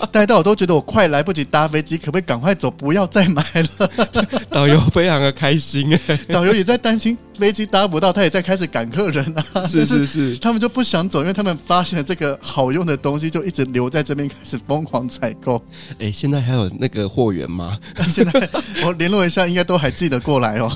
[0.09, 2.71] 带到我都觉得我快来不及搭飞机，可不可以赶快走？
[2.71, 3.91] 不要再买了。
[4.49, 5.97] 导游非常的开心。
[6.29, 9.63] 导游也在担心飞机搭不到，他也在开始赶客人啊。
[9.63, 15.61] 是 是是，他们就不想走，因为他们发现了这个好用的东西，就一直留在这边开始疯狂采购。
[15.99, 17.77] 哎，现在还有那个货源吗？
[18.09, 18.49] 现在
[18.83, 20.71] 我联络一下，应该都还记得过来哦。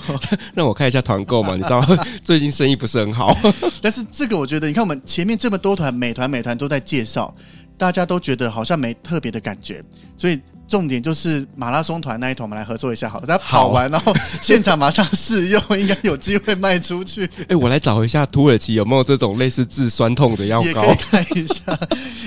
[0.54, 1.84] 让我看一下团购嘛，你知道
[2.22, 3.36] 最近生意不是很好。
[3.82, 7.34] 但是这个我觉得，你看我们前面这么多团，美团美团都在介绍，
[7.78, 9.84] 大家都觉得好像没特别的感觉，
[10.18, 10.40] 所以。
[10.72, 13.28] 重点就是马拉松团那一团，我们来合作一下好了。
[13.28, 17.26] 大家跑完，然后现场马上试用，应该有机会卖出去。
[17.44, 21.78] 哎、欸，我来找一下土耳其有没有这种类似治酸痛的药膏，可以看一下。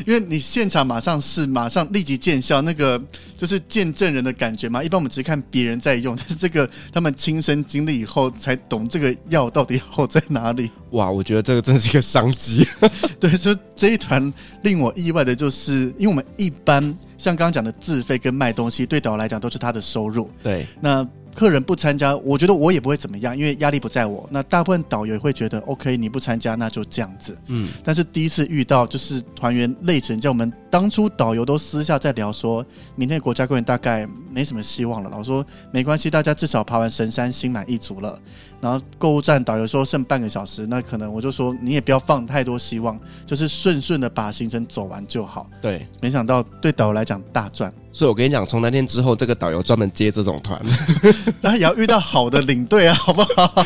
[0.07, 3.03] 因为你现场马上试，马上立即见效，那个
[3.35, 4.85] 就是见证人的感觉嘛。
[4.85, 10.71] 一般我们只是看别人在用， 但是这个他们亲身经历以后才懂这个药到底好在哪里。
[10.91, 12.69] 哇，我觉得这个真是一个商机。
[13.19, 14.31] 对，所以这一团
[14.61, 16.95] 令我意外的就是，因为我们一般。
[17.25, 20.31] 像刚刚讲的自费跟卖东西，对导游来讲都是他的收入。
[20.43, 21.03] 对，那
[21.35, 24.27] 客人不参加，我觉得我也不会怎么样，因为压力不在我。
[24.31, 27.37] 那大部分导游也会觉得，OK，你不参加那就这样子。
[27.49, 35.11] 嗯，但是第一次遇到就是团员累成这样，我们当初导游都私下在聊说，说明天国家公园大概没什么希望了。
[35.11, 38.19] 老说没关系，大家至少爬完神山，心满意足了。
[38.61, 45.51] 然后购物站导游说剩半个小时，那可能我就说你也不要放太多希望，就是顺顺的把行程走完就好。
[45.61, 47.73] 对，没想到对导游来讲大赚。
[47.95, 50.61] 所以我跟你讲，从那天之后，这个导游专门接这种团，
[51.41, 53.65] 那也要遇到好的领队啊，好不好？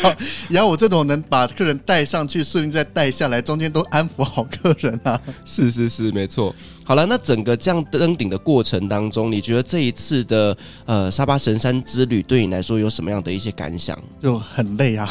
[0.51, 5.19] 也 要我这种能把客人带上去，顺利再带下来，中间都安抚好客人啊。
[5.47, 6.55] 是是是，没错。
[6.85, 10.55] 好了，那整个这样登顶的过程当中，你觉得这一次的
[10.85, 13.99] 呃沙巴神山之旅对你来说有什么样的一些感想？
[14.23, 14.89] 就很累。
[14.89, 15.11] 对呀，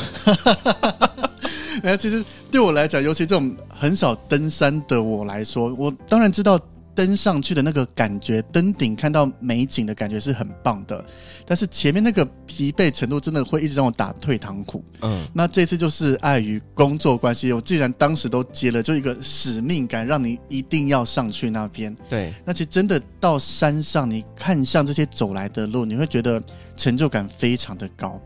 [1.82, 6.60] 哎，其实对我来讲，尤其这种很少登山的我来说，我当然知道
[6.98, 11.06] 登上去的那个感觉，登顶看到美景的感觉是很棒的。
[11.46, 14.84] 但是前面那个疲惫程度，真的会一直让我打退堂鼓。
[15.02, 21.96] 嗯，那这次就是碍于工作关系，我既然当时都接了，就一个使命感，让你一定要上去那边。
[22.10, 26.42] 对，那其实真的到山上，你看向这些走来的路，你会觉得
[26.76, 28.20] 成就感非常的高。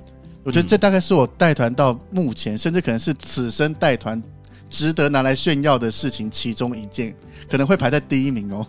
[0.44, 4.20] 我觉得这大概是我带团到目前，甚至可能是此生带团
[4.72, 7.14] 值得拿来炫耀的事情其中一件，
[7.48, 8.66] 可能会排在第一名哦。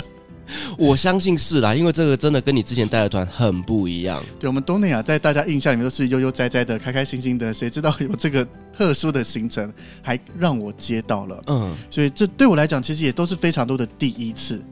[0.78, 4.22] 我相信是啦，因为这个真的跟你之前带的团很不一样。
[4.38, 11.42] 对，我们东南亚在大家印象里面都是悠悠哉哉的、开开心心的，谁知道有这个特殊的行程，还让我接到了。
[11.48, 14.64] 嗯，所以这对我来讲，其实也都是非常多的第一次。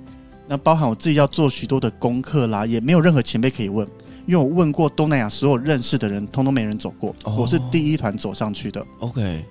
[0.46, 3.84] 那包含我自己要做许多的功课啦，也没有任何前辈可以问。
[4.26, 7.40] 因为我问过东南亚所有认识的人，通通没人走过，oh.
[7.40, 8.82] 我是第一团走上去的。
[9.00, 9.44] OK，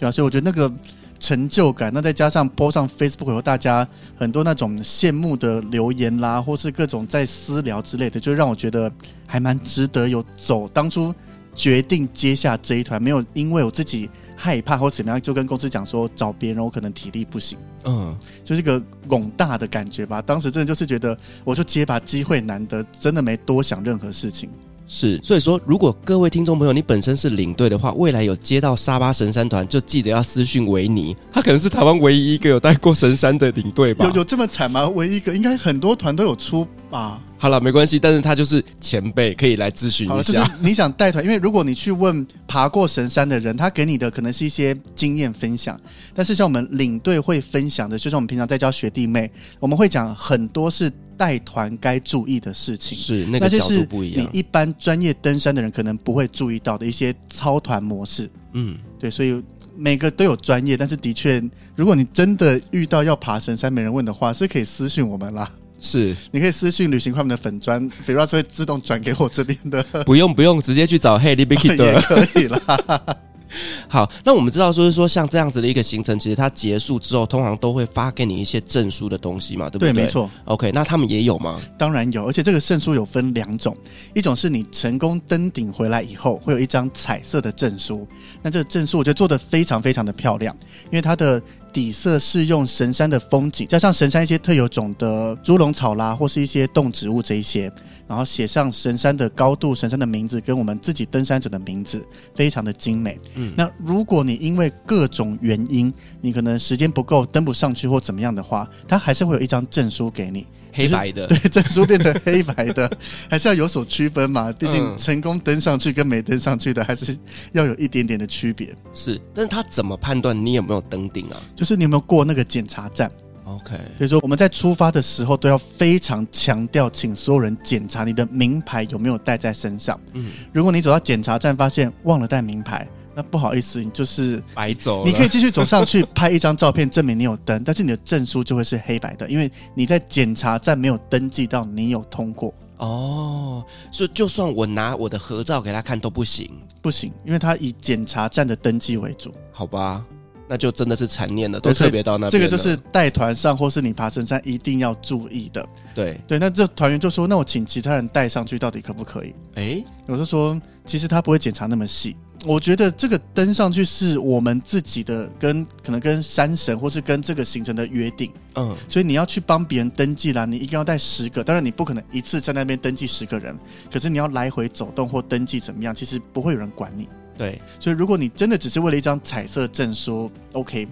[0.00, 0.72] 对啊，所以我觉得那个
[1.18, 1.92] 成就感。
[1.92, 3.86] 那再加上 po 上 Facebook 有大家
[4.16, 8.90] 很多那种羡慕的留言啦，或是各种在私聊之类的，就让我觉得
[9.26, 11.14] 还蛮值得有走当初
[11.54, 17.58] 决定接下这一团，没有因为我自己害怕或怎么样，就跟公司讲说找别人，我可能体力不行。
[17.84, 20.22] 嗯，就是一个拱大的感觉吧。
[20.22, 24.48] 当时真的就是觉得，我就接吧机会难得，真的没多想任何事情。
[24.92, 34.04] 是，所以说，如果各位听众朋友，你本身是领队的话，未来有接到沙巴神山团，就记得要私讯维尼，他可能是台湾唯一一个有带过神山的领队吧？
[34.04, 34.88] 有有这么惨吗？
[34.88, 37.22] 唯一一个，应该很多团都有出吧？
[37.40, 40.22] 好了，没关系，但是他就是前辈，可以来咨询一下。
[40.22, 45.80] 就是你想带团，因为如果你去问爬过神山的人，他给你的可能是一些经验分享，
[46.14, 50.92] 但是像我们领队会分享的，就像我们平常在教学弟妹，我们会讲很多是。
[51.20, 58.26] 带团该注意的事情是那个角度不一样，你一般专业登山的人可能不会注意到的一些操团模式。
[58.54, 59.44] 嗯，对，所以
[59.76, 61.38] 每个都有专业，但是的确，
[61.76, 65.46] 如果你真的遇到要爬神山没人问的话，是可以私讯我们啦。
[65.80, 69.82] 是，你可以私信旅行快门的粉砖，比如说会自动转给我这边的。
[70.04, 73.16] 不用不用，直接去找 Hey Libby 也可以啦。
[73.88, 79.92] 好，那我们知道，就是说像这样子的一个行程，其实它结束之后，通常都会发给你一些证书的东西嘛，对不对？
[79.92, 80.30] 对，没错。
[80.44, 81.60] OK，那他们也有吗？
[81.76, 83.76] 当然有，而且这个证书有分两种，
[84.14, 88.06] 一种是你成功登顶回来以后，会有一张彩色的证书。
[88.40, 91.42] 那这个证书我觉得做的非常非常的漂亮，因为它的
[91.72, 97.72] 底色是用神山的风景，加上神山一些特有种的猪笼草啦，或是一些动植物这一些，
[98.06, 103.18] 然后写上神山的高度、神山的名字跟我们自己登山者的名字，非常的精美。
[103.34, 110.46] 嗯，那如果你因为各种原因，你可能时间不够登不上去或怎么样的话，它还是会有一张证书给你。
[110.72, 112.90] 黑白的， 对，证书变成黑白的，
[113.28, 114.52] 还是要有所区分嘛？
[114.52, 117.16] 毕竟成功登上去跟没登上去的，还是
[117.52, 118.74] 要有一点点的区别。
[118.94, 121.36] 是，但是他怎么判断你有没有登顶啊？
[121.54, 123.10] 就是你有没有过那个检查站
[123.44, 123.76] ？OK。
[123.98, 129.98] 所以说我们在出发的时候都要非常强调，请所有人检查你的名牌有没有带在身上。
[130.14, 132.88] 嗯，如果你走到检查站发现忘了带名牌。
[133.14, 135.04] 那不好意思，你就是白走。
[135.04, 142.54] 你可以继续走上去 拍一张照片证明你有登，但是你的证书就会是黑白的，因为你在检查站没有登记到你有通过。
[142.78, 146.50] 哦，所以就算我拿我的合照给他看都不行，
[146.80, 149.34] 不行，因为他以检查站的登记为主。
[149.52, 150.02] 好吧，
[150.48, 152.30] 那就真的是残念了，都特别到那边。
[152.30, 155.62] 这个就是带团上或是你爬神山一定要注意的。
[155.94, 162.16] 对对，那这团员就说：“那我请其他人带上去，到底可不可以？”哎、欸，我就说，其实他不会检查那么细。
[162.46, 173.54] 我觉得这个登上去是我们自己的跟可能跟山神或是跟这个行程的约定，嗯，所以你要去帮别人登记啦，你一定要带十个，当然你不可能一次在那边登记十个人，
[173.92, 177.06] 可是你要来回走动或登记怎么样，其实不会有人管你。
[177.36, 180.88] 对，所以如果你真的只是为了一张彩色证书，OK，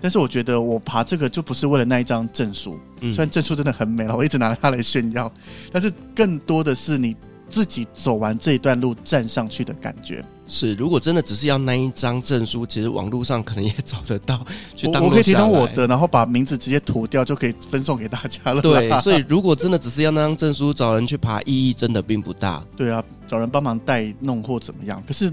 [0.00, 5.32] 但是我觉得我爬这个就不是为了那一张证书，嗯，虽然证书真的很美了，我一直拿它来炫耀，
[5.72, 7.16] 但是更多的是你
[7.50, 10.24] 自己走完这一段路站上去的感觉。
[10.52, 14.46] 是，如果真的只是要那一张证书，其实网络上可能也找得到。
[14.84, 18.60] 我我可以提供我的，然后把名字直接涂掉，就可以分送给大家了。
[18.60, 22.62] 对，所以如果真的只是要那张证书，找人去爬，意义真的并不大。
[22.76, 25.02] 对啊，找人帮忙代弄或怎么样。
[25.06, 25.32] 可是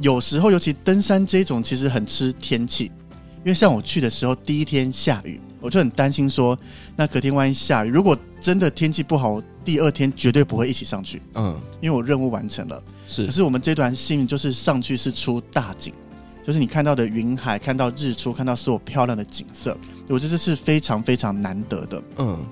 [0.00, 2.90] 有时候，尤其登山这种，其实很吃天气。
[3.44, 6.58] 因为像我去的时候，第一天下雨，我就很担心说，
[6.96, 11.22] 那隔天万一下雨，如果真的天气不好，第二天绝对不会一起上去。
[11.34, 12.82] 嗯，因为我任务完成了。
[13.08, 15.92] 是，可是我们这段幸运就是上去是出大景，
[16.44, 19.76] 就是你看到的云海，看到日出，看到所有漂亮的景色，
[20.08, 22.02] 我觉得这是非常非常难得的。
[22.18, 22.44] 嗯，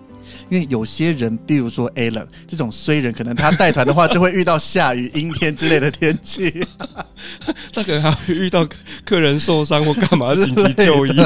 [0.49, 6.65] 因为有些人，比如说 Alan 这种衰人，可能他带团的话就会遇到下雨、阴天之类的天气，
[7.73, 8.67] 他可能还会遇到
[9.05, 11.21] 客人受伤或干嘛紧急就医。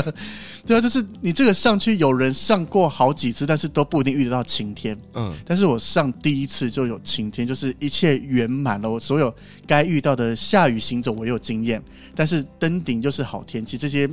[0.69, 4.95] 对啊，就是你这个上去有人上过好几次，但是都不一定遇得到晴天。
[5.14, 8.91] 嗯，但是我上第一次就有晴天，就是一切圆满了。
[8.91, 9.35] 我所有
[9.66, 11.83] 该遇到的下雨行走我有经验，
[12.14, 14.07] 但是登顶就是好天气，这些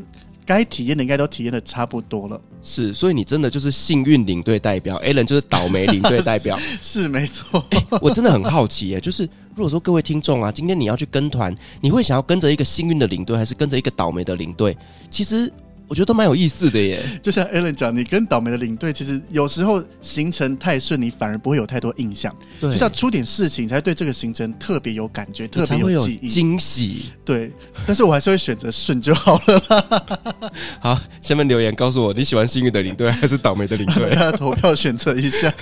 [0.46, 2.42] 该体验的应该都体验的差不多了。
[2.64, 6.58] 是，所以你真的就是幸运领队代表，Alan 就是倒霉领队代表。
[6.82, 7.62] 是，是没错。
[7.72, 14.78] 欸，我真的很好奇耶，就是如果说各位听众啊，今天你要去跟团，你会想要跟着一个幸运的领队，还是跟着一个倒霉的领队？
[15.10, 15.52] 其实。
[15.88, 22.36] 我觉得都蛮有意思的耶， 就像 Alan 讲，你跟倒霉的领队，其实有时候行程太顺，你反而不会有太多印象。
[22.60, 27.12] 对，就是要出点事情，才对这个行程特别有感觉，特别有记忆，惊喜。
[27.24, 27.52] 对，
[27.86, 30.52] 但是我还是会选择顺就好了啦。
[30.82, 34.10] 好，下面留言告诉我，你喜欢幸运的领队还是倒霉的领队？
[34.16, 35.54] 大家投票选择一下。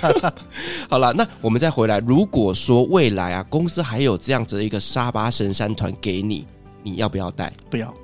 [0.88, 1.98] 好了，那我们再回来。
[1.98, 6.46] 如果说未来啊，公司还有这样子的一个沙巴神山团给你，
[6.82, 7.52] 你要不要带？
[7.68, 7.94] 不要。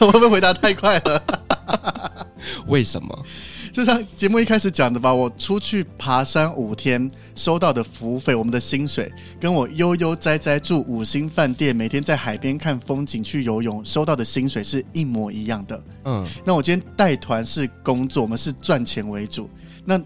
[0.00, 1.22] 我 会不会回答太快了？
[2.66, 3.24] 为什么？
[3.72, 15.82] 就像节目一开始讲的吧，我出去爬山五天收到的服务费，我们的薪水，跟我悠悠哉哉住五星饭店，每天在海边看风景、去游泳收到的薪水是一模一样的。
[16.04, 19.48] 嗯，那我今天带团是工作，我们是赚钱为主。
[19.84, 20.00] 那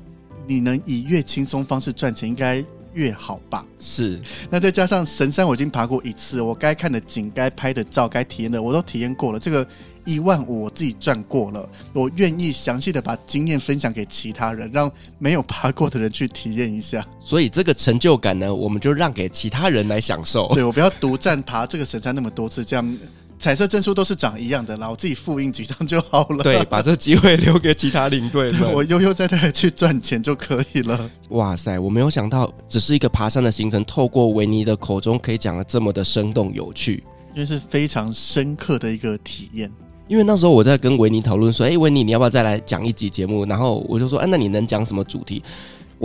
[0.47, 2.63] 你能以越轻松方式赚钱，应该
[2.95, 3.65] 越好吧？
[3.79, 4.21] 是。
[4.51, 9.39] 那再加上神山，我已经爬过一次，我该看的景、该拍的照、该体验的，我都体验过了。
[9.39, 9.67] 这个。
[10.07, 17.03] 一万五我自己赚过了，我愿意详细的把经验分享给其他人，让没有爬过的人去体验一下。
[17.23, 20.53] 所以这个成就感呢，我们就让给其他人来享受。
[20.53, 22.99] 对，我不要独占爬这个神山那么多次，这样
[23.39, 26.43] 彩色证书都是长一样的啦，我自己复印几张就好了。
[26.43, 31.11] 对，把这机会 留给其他领队，我悠悠哉哉的去赚钱就可以了。
[31.31, 37.05] 哇塞，我没有想到，只是一个爬山的行程，透过维尼的口中可以讲的这么的生动有趣，
[37.35, 39.71] 因为是非常深刻的一个体验。
[40.07, 43.45] 因为那时候我在跟维尼讨论说，哎，维尼，你要不要再来讲一集节目？
[43.47, 45.43] 然后我就说，哎，那你能讲什么主题？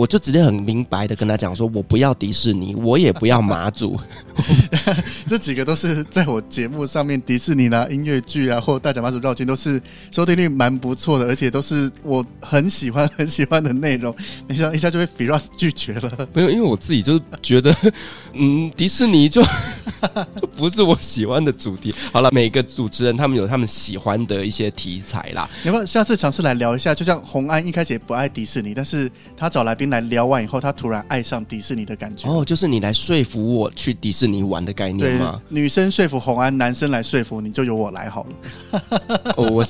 [0.00, 4.00] 我就直接很明白的跟他讲说，我不要迪士尼，我也不要马祖，
[5.28, 9.78] 这几个都是在我节目上面，迪士尼啦、音乐剧啊，或大甲马祖绕境都是
[10.10, 14.16] 收听率蛮不错的，而且都是我很喜欢很喜欢的内容。
[14.48, 17.76] 没想到一下就被 Firas 拒绝了，没有，因为我自己就觉得，
[18.32, 19.42] 嗯，迪士尼就
[20.40, 21.94] 就不是我喜欢的主题。
[22.10, 26.94] 好了，每个主持人他们有他们喜欢的一些题材啦，要不要下次尝试来聊一下？
[26.94, 29.90] 就像洪安一开始也不爱迪士尼，但是他找来宾。
[29.90, 32.30] 来聊完以后，他突然爱上迪士尼的感觉。
[32.30, 35.42] 哦，就是你来说服我去迪士尼玩的概念吗？
[35.48, 38.82] 女生说服红安，男生来说服你，就由我来好了。
[39.36, 39.66] 哦，我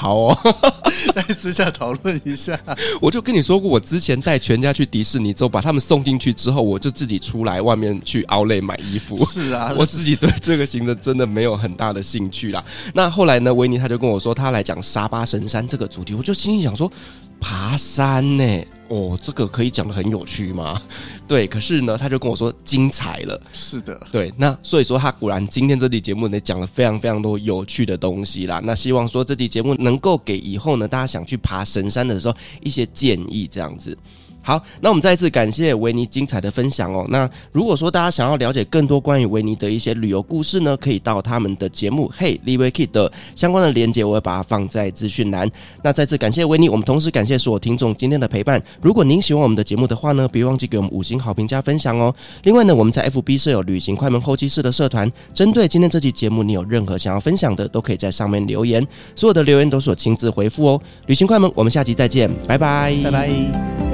[0.00, 0.38] 好哦，
[1.14, 2.58] 来私下讨论一下。
[3.02, 9.18] 我就跟你说过，我之前带全家去迪士尼之后，把他们送进去之后，我就自己出来外面去 Outlet 买衣服。
[9.26, 12.64] 是啊， 我自己对这个行程真的没有很大的兴趣啦。
[12.94, 16.90] 那后来呢，维尼他就跟我说，他来讲沙巴神山这个主题，我就心里想说，
[17.38, 18.66] 爬山呢、欸？
[18.90, 20.82] 哦，这个可以讲的很有趣吗？
[21.28, 23.40] 对，可是呢，他就跟我说精彩了。
[23.52, 28.60] 是的，对，那所以说他果然今天这期节目呢讲了非常非常多有趣的东西啦。
[28.64, 33.96] 那希望说这期节目能够给以后呢大家想去爬神山的时候一些建议，这样子。
[34.42, 37.06] 好，那我们再一次感谢维尼精彩的分享哦。
[37.10, 45.50] 那如果说大家想要了解更多关于维尼的一些旅游故事呢，可以到他们的节目《Hey Live Kid》的相关的链接，我会把它放在资讯栏。
[45.82, 48.62] 那再次感谢维尼，我们同时感谢所有听众今天的陪伴。
[48.80, 52.14] 如果您喜欢我们的节目的话呢，别忘记给我们五星好评加分享哦。
[52.44, 60.80] 另外呢，我们在 FB 设有旅行快门后期室的社团，针对今天这期节目，你有任何想要分享的，都可以在上面留言，所有的留言都是我亲自回复哦。
[61.06, 63.89] 旅行快门，我们下期再见，拜拜，拜拜。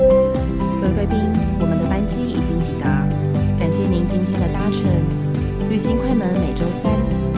[0.97, 1.19] 贵宾，
[1.61, 3.07] 我们的班机已经抵达，
[3.59, 4.89] 感谢您今天的搭乘。
[5.69, 6.91] 旅行快门每周三、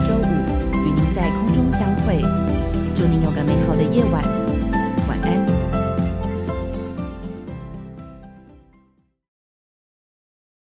[0.07, 2.21] 周五与您在空中相会，
[2.95, 4.48] 祝您有个美好的夜晚。